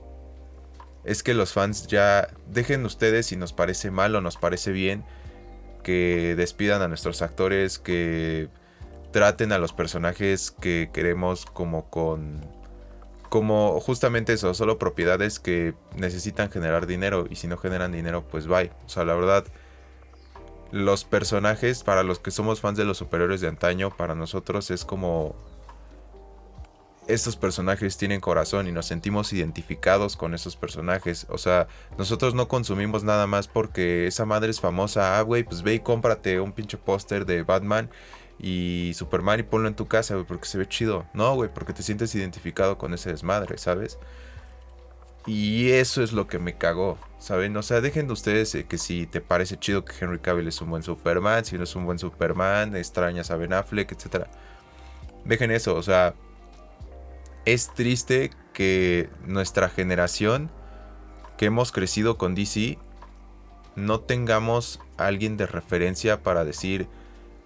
es 1.03 1.23
que 1.23 1.33
los 1.33 1.53
fans 1.53 1.87
ya 1.87 2.29
dejen 2.47 2.85
ustedes 2.85 3.25
si 3.25 3.35
nos 3.35 3.51
parece 3.51 3.91
mal 3.91 4.15
o 4.15 4.21
nos 4.21 4.37
parece 4.37 4.71
bien 4.71 5.03
que 5.83 6.35
despidan 6.37 6.83
a 6.83 6.87
nuestros 6.87 7.21
actores, 7.21 7.79
que 7.79 8.47
traten 9.11 9.51
a 9.51 9.57
los 9.57 9.73
personajes 9.73 10.51
que 10.51 10.89
queremos 10.93 11.47
como 11.47 11.89
con 11.89 12.60
como 13.31 13.79
justamente 13.79 14.33
eso, 14.33 14.53
solo 14.53 14.77
propiedades 14.77 15.39
que 15.39 15.73
necesitan 15.95 16.51
generar 16.51 16.85
dinero 16.85 17.27
y 17.29 17.37
si 17.37 17.47
no 17.47 17.55
generan 17.55 17.93
dinero, 17.93 18.25
pues 18.29 18.45
bye. 18.45 18.73
O 18.85 18.89
sea, 18.89 19.05
la 19.05 19.15
verdad 19.15 19.45
los 20.71 21.05
personajes 21.05 21.83
para 21.83 22.03
los 22.03 22.19
que 22.19 22.29
somos 22.29 22.59
fans 22.59 22.77
de 22.77 22.83
los 22.83 22.97
superiores 22.97 23.39
de 23.39 23.47
antaño, 23.47 23.95
para 23.95 24.15
nosotros 24.15 24.69
es 24.69 24.83
como 24.83 25.33
estos 27.07 27.37
personajes 27.37 27.95
tienen 27.95 28.19
corazón 28.19 28.67
y 28.67 28.73
nos 28.73 28.87
sentimos 28.87 29.31
identificados 29.31 30.17
con 30.17 30.33
esos 30.33 30.57
personajes. 30.57 31.25
O 31.29 31.37
sea, 31.37 31.69
nosotros 31.97 32.35
no 32.35 32.49
consumimos 32.49 33.05
nada 33.05 33.27
más 33.27 33.47
porque 33.47 34.07
esa 34.07 34.25
madre 34.25 34.51
es 34.51 34.59
famosa. 34.59 35.17
Ah, 35.17 35.21
güey, 35.21 35.43
pues 35.43 35.63
ve 35.63 35.75
y 35.75 35.79
cómprate 35.79 36.41
un 36.41 36.51
pinche 36.51 36.77
póster 36.77 37.25
de 37.25 37.43
Batman 37.43 37.89
y 38.41 38.93
Superman 38.95 39.39
y 39.39 39.43
ponlo 39.43 39.67
en 39.67 39.75
tu 39.75 39.87
casa, 39.87 40.15
güey, 40.15 40.25
porque 40.25 40.47
se 40.47 40.57
ve 40.57 40.67
chido. 40.67 41.05
No, 41.13 41.35
güey, 41.35 41.49
porque 41.53 41.73
te 41.73 41.83
sientes 41.83 42.15
identificado 42.15 42.77
con 42.79 42.93
ese 42.93 43.11
desmadre, 43.11 43.59
¿sabes? 43.59 43.99
Y 45.27 45.69
eso 45.69 46.01
es 46.01 46.11
lo 46.11 46.25
que 46.25 46.39
me 46.39 46.57
cagó, 46.57 46.97
¿saben? 47.19 47.55
O 47.55 47.61
sea, 47.61 47.81
dejen 47.81 48.07
de 48.07 48.13
ustedes 48.13 48.57
que 48.67 48.77
si 48.79 49.05
te 49.05 49.21
parece 49.21 49.59
chido 49.59 49.85
que 49.85 49.93
Henry 49.99 50.17
Cavill 50.17 50.47
es 50.47 50.59
un 50.59 50.71
buen 50.71 50.81
Superman, 50.81 51.45
si 51.45 51.57
no 51.59 51.65
es 51.65 51.75
un 51.75 51.85
buen 51.85 51.99
Superman, 51.99 52.75
extrañas 52.75 53.29
a 53.29 53.35
Ben 53.35 53.53
Affleck, 53.53 53.91
etc. 53.91 54.25
Dejen 55.23 55.51
eso, 55.51 55.75
o 55.75 55.83
sea, 55.83 56.15
es 57.45 57.71
triste 57.75 58.31
que 58.53 59.09
nuestra 59.27 59.69
generación 59.69 60.49
que 61.37 61.45
hemos 61.45 61.71
crecido 61.71 62.17
con 62.17 62.33
DC 62.33 62.79
no 63.75 63.99
tengamos 63.99 64.79
alguien 64.97 65.37
de 65.37 65.45
referencia 65.45 66.23
para 66.23 66.43
decir, 66.43 66.87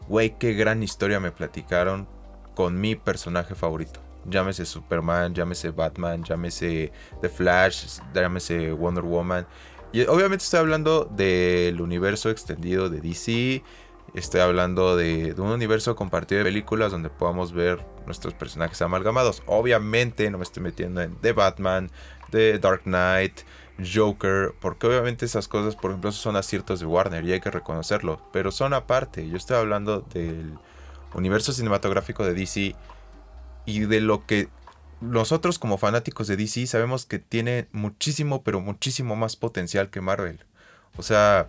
güey, 0.08 0.38
qué 0.38 0.54
gran 0.54 0.84
historia 0.84 1.20
me 1.20 1.32
platicaron 1.32 2.08
con 2.56 2.80
mi 2.80 2.96
personaje 2.96 3.56
favorito. 3.56 4.00
Llámese 4.26 4.66
Superman, 4.66 5.36
llámese 5.36 5.70
Batman, 5.70 6.24
llámese 6.24 6.92
The 7.22 7.30
Flash, 7.30 8.00
llámese 8.14 8.72
Wonder 8.72 9.04
Woman. 9.04 9.46
Y 9.92 10.02
obviamente 10.04 10.44
estoy 10.44 10.60
hablando 10.60 11.06
del 11.06 11.80
universo 11.80 12.30
extendido 12.30 12.90
de 12.90 13.02
DC. 13.02 13.64
Estoy 14.14 14.42
hablando 14.42 14.96
de, 14.96 15.34
de 15.34 15.42
un 15.42 15.50
universo 15.50 15.96
compartido 15.96 16.40
de 16.40 16.46
películas 16.46 16.92
donde 16.92 17.10
podamos 17.10 17.54
ver 17.54 17.86
nuestros 18.06 18.34
personajes 18.34 18.82
amalgamados. 18.82 19.44
Obviamente 19.46 20.30
no 20.32 20.38
me 20.38 20.44
estoy 20.44 20.64
metiendo 20.64 21.02
en 21.02 21.16
The 21.18 21.34
Batman, 21.34 21.92
The 22.32 22.58
Dark 22.60 22.84
Knight, 22.84 23.42
Joker, 23.84 24.54
porque 24.60 24.88
obviamente 24.88 25.26
esas 25.26 25.48
cosas, 25.48 25.76
por 25.76 25.92
ejemplo, 25.92 26.12
son 26.12 26.36
aciertos 26.36 26.80
de 26.80 26.86
Warner 26.86 27.26
y 27.26 27.34
hay 27.34 27.42
que 27.42 27.52
reconocerlo, 27.52 28.22
pero 28.32 28.52
son 28.52 28.74
aparte. 28.74 29.28
Yo 29.28 29.38
estoy 29.38 29.58
hablando 29.58 30.02
del 30.02 30.58
universo 31.14 31.54
cinematográfico 31.54 32.26
de 32.26 32.34
DC 32.34 32.76
y 33.66 33.80
de 33.82 34.02
lo 34.02 34.26
que 34.26 34.50
nosotros 35.02 35.60
como 35.60 35.78
fanáticos 35.78 36.28
de 36.28 36.38
DC 36.38 36.68
sabemos 36.68 37.06
que 37.06 37.20
tiene 37.20 37.68
muchísimo, 37.72 38.44
pero 38.44 38.62
muchísimo 38.62 39.16
más 39.16 39.36
potencial 39.36 39.90
que 39.90 40.02
Marvel. 40.02 40.40
O 40.98 41.04
sea, 41.04 41.48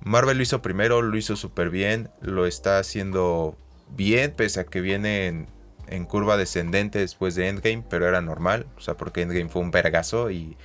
Marvel 0.00 0.36
lo 0.36 0.42
hizo 0.42 0.62
primero, 0.62 1.02
lo 1.02 1.16
hizo 1.16 1.36
súper 1.36 1.70
bien, 1.70 2.10
lo 2.20 2.46
está 2.46 2.78
haciendo 2.78 3.56
bien, 3.96 4.32
pese 4.32 4.60
a 4.60 4.64
que 4.64 4.80
viene 4.80 5.26
en 5.26 5.58
en 5.90 6.04
curva 6.04 6.36
descendente 6.36 6.98
después 6.98 7.34
de 7.34 7.48
Endgame, 7.48 7.84
pero 7.88 8.06
era 8.06 8.20
normal, 8.20 8.66
o 8.76 8.80
sea, 8.80 8.96
porque 8.96 9.22
Endgame 9.22 9.48
fue 9.48 9.62
un 9.62 9.70
vergazo 9.70 10.30
y, 10.30 10.56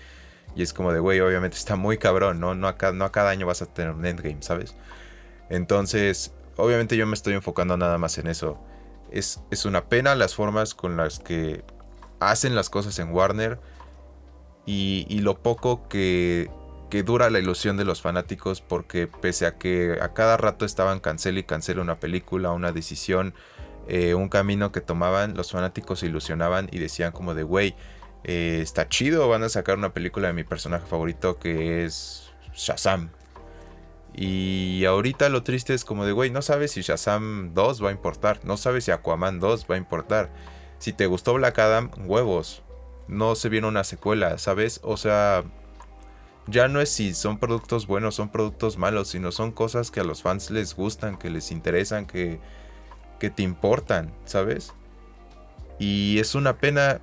y 0.55 0.63
es 0.63 0.73
como 0.73 0.93
de, 0.93 0.99
güey, 0.99 1.19
obviamente 1.19 1.57
está 1.57 1.75
muy 1.75 1.97
cabrón, 1.97 2.39
¿no? 2.39 2.55
No 2.55 2.67
a, 2.67 2.77
cada, 2.77 2.93
no 2.93 3.05
a 3.05 3.11
cada 3.11 3.29
año 3.29 3.45
vas 3.45 3.61
a 3.61 3.65
tener 3.65 3.91
un 3.91 4.05
Endgame, 4.05 4.41
¿sabes? 4.41 4.75
Entonces, 5.49 6.33
obviamente 6.57 6.97
yo 6.97 7.07
me 7.07 7.13
estoy 7.13 7.33
enfocando 7.33 7.77
nada 7.77 7.97
más 7.97 8.17
en 8.17 8.27
eso. 8.27 8.59
Es, 9.11 9.41
es 9.51 9.65
una 9.65 9.85
pena 9.89 10.15
las 10.15 10.35
formas 10.35 10.73
con 10.73 10.97
las 10.97 11.19
que 11.19 11.63
hacen 12.19 12.55
las 12.55 12.69
cosas 12.69 12.97
en 12.99 13.11
Warner 13.11 13.59
y, 14.65 15.05
y 15.09 15.19
lo 15.19 15.41
poco 15.41 15.87
que, 15.87 16.49
que 16.89 17.01
dura 17.03 17.31
la 17.31 17.39
ilusión 17.39 17.75
de 17.75 17.85
los 17.85 18.01
fanáticos 18.01 18.61
porque 18.61 19.07
pese 19.07 19.47
a 19.47 19.57
que 19.57 19.97
a 19.99 20.13
cada 20.13 20.37
rato 20.37 20.63
estaban 20.63 20.99
cancel 20.99 21.39
y 21.39 21.43
cancel 21.43 21.79
una 21.79 21.99
película, 21.99 22.51
una 22.51 22.71
decisión, 22.71 23.33
eh, 23.87 24.13
un 24.13 24.29
camino 24.29 24.71
que 24.71 24.79
tomaban, 24.79 25.35
los 25.35 25.51
fanáticos 25.51 26.01
se 26.01 26.05
ilusionaban 26.05 26.69
y 26.71 26.77
decían 26.77 27.11
como 27.11 27.33
de, 27.33 27.41
güey, 27.41 27.75
eh, 28.23 28.59
está 28.61 28.87
chido, 28.87 29.27
van 29.27 29.43
a 29.43 29.49
sacar 29.49 29.77
una 29.77 29.93
película 29.93 30.27
de 30.27 30.33
mi 30.33 30.43
personaje 30.43 30.85
favorito 30.87 31.39
que 31.39 31.85
es 31.85 32.31
Shazam. 32.53 33.09
Y 34.15 34.85
ahorita 34.85 35.29
lo 35.29 35.43
triste 35.43 35.73
es 35.73 35.85
como 35.85 36.05
de, 36.05 36.11
güey, 36.11 36.29
no 36.29 36.41
sabes 36.41 36.71
si 36.71 36.81
Shazam 36.81 37.53
2 37.53 37.83
va 37.83 37.89
a 37.89 37.91
importar, 37.91 38.39
no 38.43 38.57
sabes 38.57 38.85
si 38.85 38.91
Aquaman 38.91 39.39
2 39.39 39.65
va 39.69 39.75
a 39.75 39.79
importar. 39.79 40.29
Si 40.77 40.93
te 40.93 41.07
gustó 41.07 41.33
Black 41.33 41.57
Adam, 41.59 41.89
huevos. 42.05 42.61
No 43.07 43.35
se 43.35 43.49
viene 43.49 43.67
una 43.67 43.83
secuela, 43.83 44.37
¿sabes? 44.37 44.79
O 44.83 44.97
sea, 44.97 45.43
ya 46.47 46.67
no 46.67 46.79
es 46.79 46.89
si 46.89 47.13
son 47.13 47.37
productos 47.37 47.87
buenos, 47.87 48.15
son 48.15 48.29
productos 48.29 48.77
malos, 48.77 49.09
sino 49.09 49.31
son 49.31 49.51
cosas 49.51 49.91
que 49.91 49.99
a 49.99 50.03
los 50.03 50.21
fans 50.21 50.51
les 50.51 50.75
gustan, 50.75 51.17
que 51.17 51.29
les 51.29 51.51
interesan, 51.51 52.05
que, 52.05 52.39
que 53.19 53.29
te 53.29 53.43
importan, 53.43 54.13
¿sabes? 54.25 54.73
Y 55.79 56.19
es 56.19 56.35
una 56.35 56.57
pena 56.57 57.01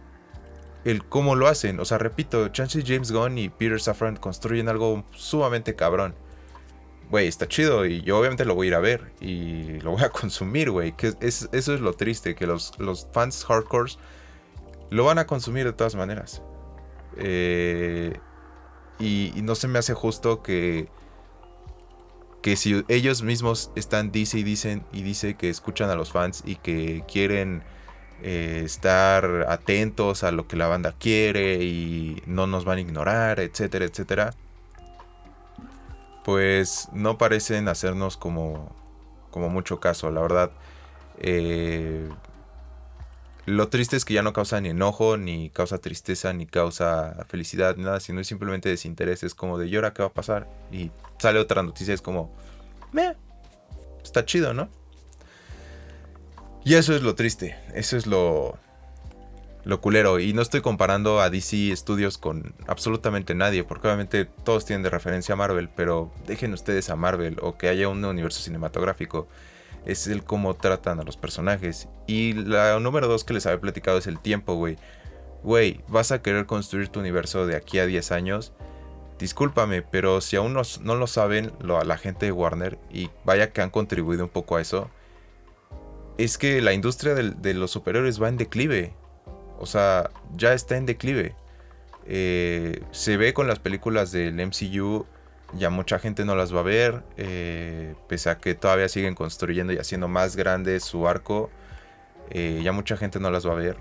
el 0.85 1.05
cómo 1.05 1.35
lo 1.35 1.49
hacen. 1.49 1.81
O 1.81 1.85
sea, 1.85 1.99
repito, 1.99 2.49
Chancey 2.49 2.83
James 2.87 3.13
Gunn 3.13 3.39
y 3.39 3.49
Peter 3.49 3.81
Safran 3.81 4.17
construyen 4.17 4.69
algo 4.69 5.05
sumamente 5.15 5.75
cabrón. 5.75 6.15
Güey, 7.11 7.27
está 7.27 7.49
chido 7.49 7.87
y 7.87 8.03
yo 8.03 8.19
obviamente 8.19 8.45
lo 8.45 8.55
voy 8.55 8.69
a 8.69 8.69
ir 8.69 8.75
a 8.75 8.81
ver 8.81 9.13
y 9.21 9.81
lo 9.81 9.93
voy 9.93 10.03
a 10.03 10.09
consumir, 10.11 10.71
güey. 10.71 10.95
Es, 11.21 11.49
eso 11.53 11.75
es 11.75 11.81
lo 11.81 11.93
triste, 11.95 12.35
que 12.35 12.47
los, 12.47 12.79
los 12.79 13.09
fans 13.13 13.45
hardcore 13.45 13.93
lo 14.91 15.05
van 15.05 15.19
a 15.19 15.27
consumir 15.27 15.65
de 15.65 15.73
todas 15.73 15.95
maneras. 15.95 16.43
Eh, 17.17 18.15
y, 18.99 19.33
y, 19.37 19.43
no 19.43 19.55
se 19.55 19.67
me 19.67 19.79
hace 19.79 19.95
justo 19.95 20.43
que 20.43 20.89
que 22.43 22.57
si 22.57 22.85
ellos 22.89 23.23
mismos 23.23 23.71
están 23.75 24.13
dice 24.13 24.39
y 24.39 24.43
dicen 24.43 24.85
y 24.93 25.03
dice 25.03 25.35
que 25.35 25.51
escuchan 25.51 25.91
a 25.91 25.95
los 25.95 26.13
fans 26.13 26.43
y 26.47 26.57
que 26.57 27.05
quieren 27.11 27.63
eh, 28.23 28.63
estar 28.65 29.47
atentos 29.49 30.25
a 30.25 30.31
lo 30.33 30.47
que 30.47 30.57
la 30.57 30.67
banda 30.67 30.95
quiere 30.99 31.63
y 31.63 32.23
no 32.27 32.47
nos 32.47 32.65
van 32.65 32.79
a 32.79 32.81
ignorar, 32.81 33.41
etcétera, 33.41 33.85
etcétera, 33.85 34.35
pues 36.25 36.89
no 36.93 37.19
parecen 37.19 37.69
hacernos 37.69 38.17
como, 38.17 38.75
como 39.31 39.49
mucho 39.49 39.81
caso, 39.81 40.11
la 40.11 40.21
verdad. 40.21 40.51
Eh, 41.19 42.09
lo 43.47 43.69
triste 43.69 43.97
es 43.97 44.05
que 44.05 44.15
ya 44.15 44.23
no 44.23 44.33
causa 44.33 44.61
ni 44.61 44.69
enojo, 44.69 45.17
ni 45.17 45.51
causa 45.51 45.79
tristeza, 45.79 46.33
ni 46.33 46.47
causa 46.47 47.25
felicidad, 47.29 47.77
nada, 47.77 48.01
sino 48.01 48.21
es 48.21 48.27
simplemente 48.27 48.69
desinterés. 48.69 49.23
Es 49.23 49.35
como 49.35 49.59
de, 49.59 49.67
¿y 49.67 49.75
ahora 49.77 49.93
qué 49.93 50.03
va 50.03 50.09
a 50.09 50.13
pasar? 50.13 50.47
Y 50.71 50.91
sale 51.19 51.39
otra 51.39 51.63
noticia, 51.63 51.95
es 51.95 52.03
como, 52.03 52.33
Meh, 52.93 53.17
está 54.03 54.25
chido, 54.25 54.53
¿no? 54.55 54.69
Y 56.65 56.75
eso 56.75 56.95
es 56.95 57.03
lo 57.03 57.15
triste, 57.15 57.57
eso 57.75 57.97
es 57.97 58.07
lo, 58.07 58.59
lo 59.65 59.81
culero. 59.81 60.21
Y 60.21 60.33
no 60.33 60.43
estoy 60.43 60.61
comparando 60.61 61.21
a 61.21 61.31
DC 61.31 61.75
Studios 61.77 62.19
con 62.19 62.55
absolutamente 62.67 63.35
nadie, 63.35 63.65
porque 63.65 63.89
obviamente 63.89 64.25
todos 64.25 64.65
tienen 64.65 64.83
de 64.83 64.91
referencia 64.91 65.33
a 65.33 65.37
Marvel, 65.37 65.69
pero 65.75 66.13
dejen 66.27 66.53
ustedes 66.53 66.91
a 66.91 66.97
Marvel 66.97 67.39
o 67.41 67.57
que 67.57 67.69
haya 67.69 67.89
un 67.89 68.05
universo 68.05 68.41
cinematográfico 68.41 69.29
es 69.87 70.07
el 70.07 70.25
cómo 70.25 70.55
tratan 70.55 71.01
a 71.01 71.05
los 71.05 71.17
personajes. 71.17 71.89
Y 72.07 72.35
la 72.35 72.79
número 72.81 73.09
dos 73.09 73.25
que 73.25 73.35
les 73.35 73.47
había 73.47 73.61
platicado 73.61 73.99
es 73.99 74.07
el 74.07 74.19
tiempo, 74.19 74.55
güey. 74.55 74.77
Güey, 75.43 75.81
vas 75.89 76.13
a 76.13 76.21
querer 76.21 76.47
construir 76.47 76.89
tu 76.89 77.01
universo 77.01 77.47
de 77.47 77.57
aquí 77.57 77.79
a 77.79 77.87
10 77.87 78.13
años. 78.13 78.53
Discúlpame, 79.19 79.83
pero 79.83 80.21
si 80.21 80.37
aún 80.37 80.53
no, 80.55 80.95
lo 80.95 81.07
saben 81.07 81.53
lo, 81.61 81.83
la 81.83 81.99
gente 81.99 82.27
de 82.27 82.33
Warner, 82.33 82.79
y 82.91 83.11
vaya 83.25 83.53
que 83.53 83.61
han 83.61 83.71
contribuido 83.71 84.25
un 84.25 84.31
poco 84.31 84.57
a 84.57 84.61
eso, 84.61 84.91
es 86.19 86.39
que 86.39 86.61
la 86.61 86.73
industria 86.73 87.15
de, 87.15 87.55
los 87.55 87.71
superhéroes 87.71 88.23
va 88.23 88.29
en 88.29 88.37
declive. 88.37 88.95
O 89.59 89.67
sea, 89.67 90.11
ya 90.37 90.53
está 90.53 90.77
en 90.77 90.87
declive. 90.87 91.35
Eh, 92.07 92.83
se 92.91 93.17
ve 93.17 93.35
con 93.35 93.47
las 93.47 93.59
películas 93.59 94.11
del 94.13 94.35
MCU 94.35 95.07
ya 95.55 95.71
mucha 95.71 95.99
gente 95.99 96.25
no 96.25 96.37
las 96.37 96.55
va 96.55 96.61
a 96.61 96.65
ver, 96.65 97.03
eh, 97.17 97.95
pese 98.09 98.31
a 98.31 98.39
que 98.39 98.55
todavía 98.55 98.89
siguen 98.89 99.15
construyendo 99.15 99.73
y 99.73 99.79
haciendo 99.79 100.09
más 100.09 100.37
grande 100.37 100.81
su 100.81 101.09
arco, 101.09 101.51
eh, 102.31 102.61
ya 102.63 102.73
mucha 102.73 102.97
gente 102.97 103.21
no 103.21 103.31
las 103.31 103.47
va 103.47 103.53
a 103.53 103.57
ver. 103.57 103.77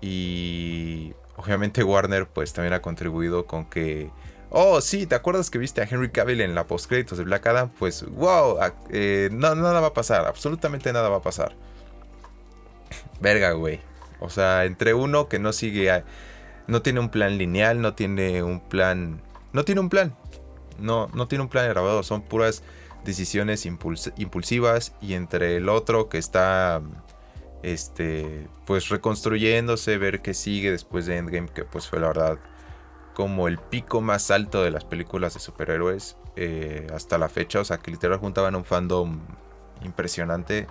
Y 0.00 1.14
obviamente 1.36 1.82
Warner 1.84 2.26
pues 2.26 2.52
también 2.52 2.74
ha 2.74 2.82
contribuido 2.82 3.46
con 3.46 3.64
que, 3.66 4.10
oh 4.52 4.80
sí, 4.80 5.06
¿te 5.06 5.14
acuerdas 5.14 5.50
que 5.50 5.58
viste 5.58 5.80
a 5.80 5.88
Henry 5.90 6.10
Cavill 6.10 6.40
en 6.40 6.54
la 6.54 6.66
postcréditos 6.66 7.18
de 7.18 7.24
Black 7.24 7.46
Adam? 7.46 7.70
Pues 7.78 8.04
wow, 8.08 8.58
eh, 8.90 9.28
nada 9.32 9.80
va 9.80 9.88
a 9.88 9.94
pasar, 9.94 10.26
absolutamente 10.26 10.92
nada 10.92 11.08
va 11.08 11.16
a 11.16 11.22
pasar. 11.22 11.54
Verga, 13.20 13.52
güey. 13.52 13.80
O 14.20 14.30
sea, 14.30 14.64
entre 14.64 14.94
uno 14.94 15.28
que 15.28 15.38
no 15.38 15.52
sigue, 15.52 16.04
no 16.66 16.82
tiene 16.82 17.00
un 17.00 17.08
plan 17.08 17.38
lineal, 17.38 17.80
no 17.80 17.94
tiene 17.94 18.42
un 18.42 18.60
plan, 18.60 19.20
no 19.52 19.64
tiene 19.64 19.80
un 19.80 19.88
plan 19.88 20.14
no, 20.78 21.08
no 21.14 21.28
tiene 21.28 21.42
un 21.42 21.48
plan 21.48 21.68
grabado, 21.68 22.02
son 22.02 22.22
puras 22.22 22.62
decisiones 23.04 23.66
impulsivas 23.66 24.94
y 25.00 25.14
entre 25.14 25.56
el 25.56 25.68
otro 25.68 26.08
que 26.08 26.18
está 26.18 26.80
este 27.62 28.46
pues 28.66 28.88
reconstruyéndose, 28.88 29.98
ver 29.98 30.20
qué 30.20 30.34
sigue 30.34 30.70
después 30.70 31.06
de 31.06 31.16
Endgame, 31.16 31.48
que 31.48 31.64
pues 31.64 31.88
fue 31.88 32.00
la 32.00 32.08
verdad 32.08 32.38
como 33.14 33.48
el 33.48 33.58
pico 33.58 34.00
más 34.00 34.30
alto 34.30 34.62
de 34.62 34.70
las 34.70 34.84
películas 34.84 35.34
de 35.34 35.40
superhéroes 35.40 36.16
eh, 36.36 36.86
hasta 36.94 37.18
la 37.18 37.28
fecha, 37.28 37.60
o 37.60 37.64
sea 37.64 37.78
que 37.78 37.90
literal 37.90 38.18
juntaban 38.18 38.54
un 38.54 38.64
fandom 38.64 39.20
impresionante. 39.82 40.66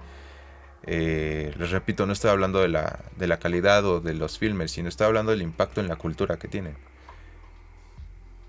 Eh, 0.84 1.54
les 1.58 1.70
repito, 1.70 2.06
no 2.06 2.14
estoy 2.14 2.32
hablando 2.32 2.60
de 2.60 2.68
la, 2.68 3.00
de 3.18 3.28
la 3.28 3.38
calidad 3.38 3.86
o 3.86 4.00
de 4.00 4.14
los 4.14 4.39
filmes, 4.39 4.72
sino 4.72 4.89
estoy 4.89 5.08
hablando 5.08 5.32
del 5.32 5.42
impacto 5.42 5.82
en 5.82 5.88
la 5.88 5.96
cultura 5.96 6.38
que 6.38 6.48
tiene. 6.48 6.76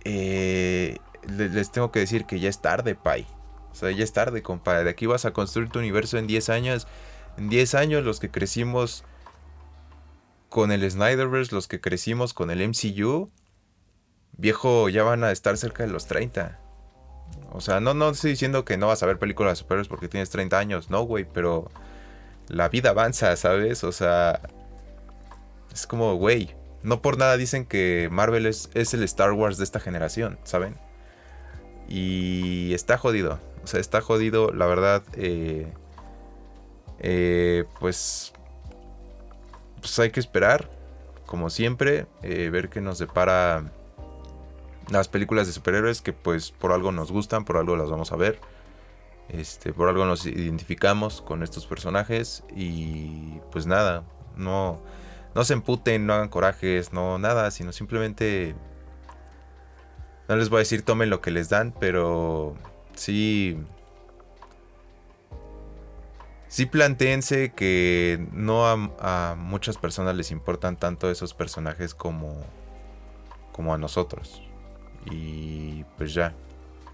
Eh, 0.05 0.99
les 1.28 1.70
tengo 1.70 1.93
que 1.93 2.01
decir 2.01 2.24
que 2.24 2.40
ya 2.40 2.49
es 2.49 2.61
tarde, 2.61 2.95
Pai. 2.95 3.26
O 3.70 3.74
sea, 3.74 3.90
ya 3.90 4.05
es 4.05 4.12
tarde, 4.12 4.43
compadre. 4.43 4.84
De 4.84 4.90
aquí 4.90 5.07
vas 5.07 5.24
a 5.24 5.32
construir 5.32 5.68
tu 5.68 5.78
universo 5.78 6.18
en 6.18 6.26
10 6.26 6.49
años. 6.51 6.86
En 7.36 7.49
10 7.49 7.74
años, 7.74 8.05
los 8.05 8.20
que 8.20 8.30
crecimos 8.30 9.05
con 10.49 10.72
el 10.72 10.88
Snyderverse, 10.90 11.55
los 11.55 11.68
que 11.68 11.80
crecimos 11.80 12.34
con 12.34 12.51
el 12.51 12.68
MCU, 12.68 13.30
viejo, 14.37 14.89
ya 14.89 15.03
van 15.03 15.24
a 15.24 15.33
estar 15.33 15.57
cerca 15.57 15.85
de 15.85 15.91
los 15.91 16.07
30. 16.07 16.59
O 17.53 17.61
sea, 17.61 17.80
no, 17.80 17.95
no 17.95 18.11
estoy 18.11 18.30
diciendo 18.30 18.64
que 18.64 18.76
no 18.76 18.89
vas 18.89 19.03
a 19.03 19.07
ver 19.07 19.18
películas 19.18 19.53
de 19.53 19.57
superhéroes 19.57 19.89
porque 19.89 20.09
tienes 20.09 20.30
30 20.30 20.59
años, 20.59 20.91
no, 20.91 21.03
güey, 21.03 21.24
pero 21.24 21.70
la 22.49 22.68
vida 22.68 22.91
avanza, 22.91 23.35
¿sabes? 23.37 23.85
O 23.85 23.93
sea, 23.93 24.41
es 25.72 25.87
como, 25.87 26.16
güey, 26.16 26.55
no 26.83 27.03
por 27.03 27.18
nada 27.18 27.37
dicen 27.37 27.64
que 27.64 28.09
Marvel 28.11 28.47
es, 28.47 28.70
es 28.74 28.95
el 28.95 29.03
Star 29.05 29.33
Wars 29.33 29.59
de 29.59 29.64
esta 29.64 29.80
generación, 29.80 30.39
¿saben? 30.45 30.76
Y 31.89 32.72
está 32.74 32.99
jodido. 32.99 33.39
O 33.64 33.66
sea, 33.66 33.80
está 33.80 34.01
jodido, 34.01 34.53
la 34.53 34.66
verdad. 34.66 35.03
Eh, 35.14 35.72
eh, 37.01 37.64
pues, 37.80 38.33
pues 39.80 39.99
hay 39.99 40.11
que 40.11 40.20
esperar, 40.20 40.70
como 41.26 41.51
siempre, 41.51 42.07
eh, 42.22 42.49
ver 42.51 42.68
qué 42.68 42.80
nos 42.80 42.99
depara 42.99 43.70
las 44.93 45.09
películas 45.09 45.47
de 45.47 45.53
superhéroes 45.53 46.03
que 46.03 46.12
pues 46.12 46.51
por 46.51 46.72
algo 46.72 46.93
nos 46.93 47.11
gustan, 47.12 47.45
por 47.45 47.57
algo 47.57 47.76
las 47.76 47.90
vamos 47.90 48.12
a 48.12 48.16
ver. 48.16 48.40
Este, 49.28 49.72
por 49.72 49.88
algo 49.88 50.05
nos 50.05 50.26
identificamos 50.26 51.22
con 51.22 51.43
estos 51.43 51.66
personajes 51.66 52.45
y 52.55 53.40
pues 53.51 53.66
nada, 53.66 54.05
no, 54.36 54.80
no 55.34 55.45
se 55.45 55.55
emputen, 55.55 56.07
no 56.07 56.14
hagan 56.14 56.28
corajes, 56.28 56.93
no 56.93 57.18
nada, 57.18 57.51
sino 57.51 57.72
simplemente 57.72 58.55
no 60.28 60.36
les 60.36 60.49
voy 60.49 60.59
a 60.59 60.61
decir 60.61 60.82
tomen 60.82 61.11
lo 61.11 61.20
que 61.20 61.30
les 61.30 61.49
dan, 61.49 61.74
pero 61.78 62.55
sí. 62.95 63.59
Sí 66.49 66.66
planteense 66.66 67.53
que 67.53 68.26
no 68.32 68.66
a, 68.66 69.34
muchas 69.38 69.78
personas 69.78 70.14
les 70.14 70.30
importan 70.30 70.76
tanto 70.76 71.11
esos 71.11 71.32
personajes 71.32 71.95
como, 71.95 72.36
como 73.53 73.72
a 73.72 73.78
nosotros. 73.78 74.43
Y 75.11 75.84
pues 75.98 76.14
ya. 76.14 76.34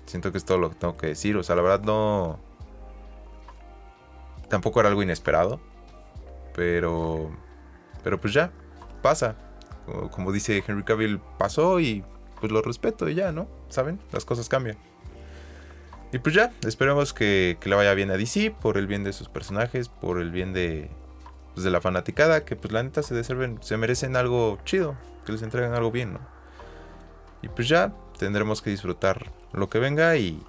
Siento 0.06 0.32
que 0.32 0.38
es 0.38 0.44
todo 0.44 0.58
lo 0.58 0.70
que 0.70 0.76
tengo 0.76 0.96
que 0.96 1.08
decir. 1.08 1.36
O 1.36 1.42
sea, 1.42 1.56
la 1.56 1.62
verdad 1.62 1.80
no. 1.82 2.38
Tampoco 4.48 4.80
era 4.80 4.88
algo 4.88 5.02
inesperado. 5.02 5.60
Pero. 6.54 7.30
Pero 8.02 8.20
pues 8.20 8.32
ya. 8.32 8.50
Pasa. 9.02 9.36
Como, 10.10 10.32
dice 10.32 10.62
Henry 10.66 10.84
Cavill, 10.84 11.20
pasó 11.38 11.80
y 11.80 12.04
pues 12.40 12.52
lo 12.52 12.60
respeto 12.62 13.08
y 13.08 13.14
ya, 13.14 13.32
¿no? 13.32 13.48
¿Saben? 13.68 13.98
Las 14.12 14.24
cosas 14.24 14.48
cambian. 14.48 14.76
Y 16.12 16.18
pues 16.18 16.34
ya, 16.34 16.52
esperemos 16.66 17.12
que, 17.12 17.58
le 17.62 17.74
vaya 17.74 17.92
bien 17.94 18.10
a 18.10 18.16
DC 18.16 18.50
por 18.50 18.78
el 18.78 18.86
bien 18.86 19.04
de 19.04 19.12
sus 19.12 19.28
personajes, 19.28 19.88
por 19.88 20.20
el 20.20 20.30
bien 20.30 20.52
de, 20.52 20.90
pues 21.54 21.64
de 21.64 21.70
la 21.70 21.80
fanaticada, 21.80 22.44
que 22.44 22.56
pues 22.56 22.72
la 22.72 22.82
neta 22.82 23.02
se 23.02 23.14
deserven, 23.14 23.58
se 23.62 23.76
merecen 23.76 24.16
algo 24.16 24.58
chido, 24.64 24.96
que 25.26 25.32
les 25.32 25.42
entreguen 25.42 25.74
algo 25.74 25.90
bien, 25.90 26.14
¿no? 26.14 26.37
Y 27.42 27.48
pues 27.48 27.68
ya 27.68 27.94
tendremos 28.18 28.62
que 28.62 28.70
disfrutar 28.70 29.32
lo 29.52 29.68
que 29.68 29.78
venga 29.78 30.16
y, 30.16 30.42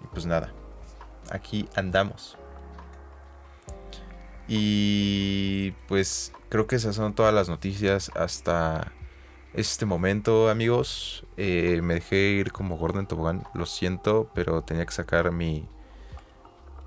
y 0.00 0.06
pues 0.12 0.26
nada, 0.26 0.52
aquí 1.30 1.68
andamos. 1.74 2.36
Y 4.48 5.72
pues 5.88 6.32
creo 6.48 6.66
que 6.66 6.76
esas 6.76 6.96
son 6.96 7.14
todas 7.14 7.34
las 7.34 7.48
noticias 7.48 8.10
hasta 8.14 8.92
este 9.54 9.86
momento, 9.86 10.48
amigos. 10.50 11.26
Eh, 11.36 11.80
me 11.82 11.94
dejé 11.94 12.16
ir 12.16 12.52
como 12.52 12.76
Gordon 12.76 13.08
Tobogán, 13.08 13.44
lo 13.54 13.66
siento, 13.66 14.30
pero 14.34 14.62
tenía 14.62 14.86
que 14.86 14.92
sacar 14.92 15.32
mi, 15.32 15.68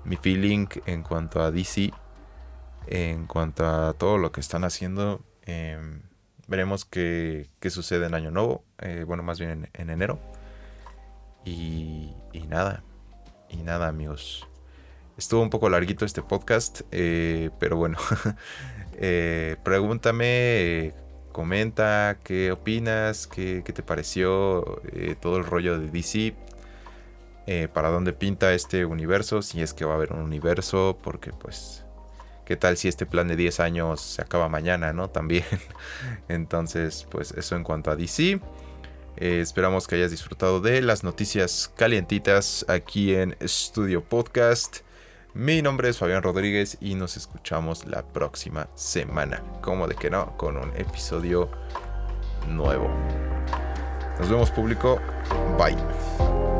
mi 0.04 0.16
feeling 0.16 0.68
en 0.86 1.02
cuanto 1.02 1.42
a 1.42 1.50
DC, 1.50 1.92
en 2.86 3.26
cuanto 3.26 3.66
a 3.66 3.92
todo 3.94 4.16
lo 4.18 4.32
que 4.32 4.40
están 4.40 4.64
haciendo. 4.64 5.20
Em, 5.42 6.02
veremos 6.50 6.84
qué, 6.84 7.48
sucede 7.70 8.06
en 8.06 8.14
Año 8.14 8.30
Nuevo, 8.30 8.64
eh, 8.80 9.04
bueno, 9.06 9.22
más 9.22 9.38
bien 9.40 9.70
en, 9.72 9.90
enero. 9.90 10.18
Y, 11.46 12.12
y, 12.34 12.46
nada, 12.46 12.82
y 13.48 13.56
nada, 13.56 13.88
amigos. 13.88 14.46
Estuvo 15.16 15.40
un 15.40 15.48
poco 15.48 15.70
larguito 15.70 16.04
este 16.04 16.20
podcast, 16.20 16.82
eh, 16.90 17.48
pero 17.58 17.76
bueno, 17.76 17.96
pregúntame 19.64 20.92
comenta 21.32 22.18
qué 22.22 22.52
opinas, 22.52 23.26
qué, 23.26 23.62
te 23.62 23.82
pareció 23.82 24.82
eh, 24.92 25.16
todo 25.20 25.38
el 25.38 25.44
rollo 25.44 25.78
de 25.78 25.88
DC, 25.88 26.34
eh, 27.46 27.68
para 27.72 27.90
dónde 27.90 28.12
pinta 28.12 28.52
este 28.52 28.84
universo, 28.84 29.42
si 29.42 29.62
es 29.62 29.72
que 29.72 29.84
va 29.84 29.92
a 29.92 29.96
haber 29.96 30.12
un 30.12 30.20
universo, 30.20 30.98
porque 31.02 31.32
pues, 31.32 31.84
¿qué 32.50 32.56
tal 32.56 32.76
si 32.76 32.88
este 32.88 33.06
plan 33.06 33.28
de 33.28 33.36
10 33.36 33.60
años 33.60 34.00
se 34.00 34.22
acaba 34.22 34.48
mañana, 34.48 34.92
no? 34.92 35.08
También. 35.10 35.44
Entonces, 36.28 37.06
pues 37.08 37.30
eso 37.30 37.54
en 37.54 37.62
cuanto 37.62 37.92
a 37.92 37.96
DC. 37.96 38.40
Eh, 39.18 39.40
esperamos 39.40 39.86
que 39.86 39.94
hayas 39.94 40.10
disfrutado 40.10 40.60
de 40.60 40.82
las 40.82 41.04
noticias 41.04 41.72
calientitas 41.76 42.66
aquí 42.66 43.14
en 43.14 43.36
Studio 43.40 44.02
Podcast. 44.02 44.78
Mi 45.32 45.62
nombre 45.62 45.90
es 45.90 45.98
Fabián 45.98 46.24
Rodríguez 46.24 46.76
y 46.80 46.96
nos 46.96 47.16
escuchamos 47.16 47.86
la 47.86 48.02
próxima 48.02 48.66
semana. 48.74 49.44
Como 49.60 49.86
de 49.86 49.94
que 49.94 50.10
no, 50.10 50.36
con 50.36 50.56
un 50.56 50.76
episodio 50.76 51.52
nuevo. 52.48 52.90
Nos 54.18 54.28
vemos 54.28 54.50
público. 54.50 55.00
Bye. 55.56 56.59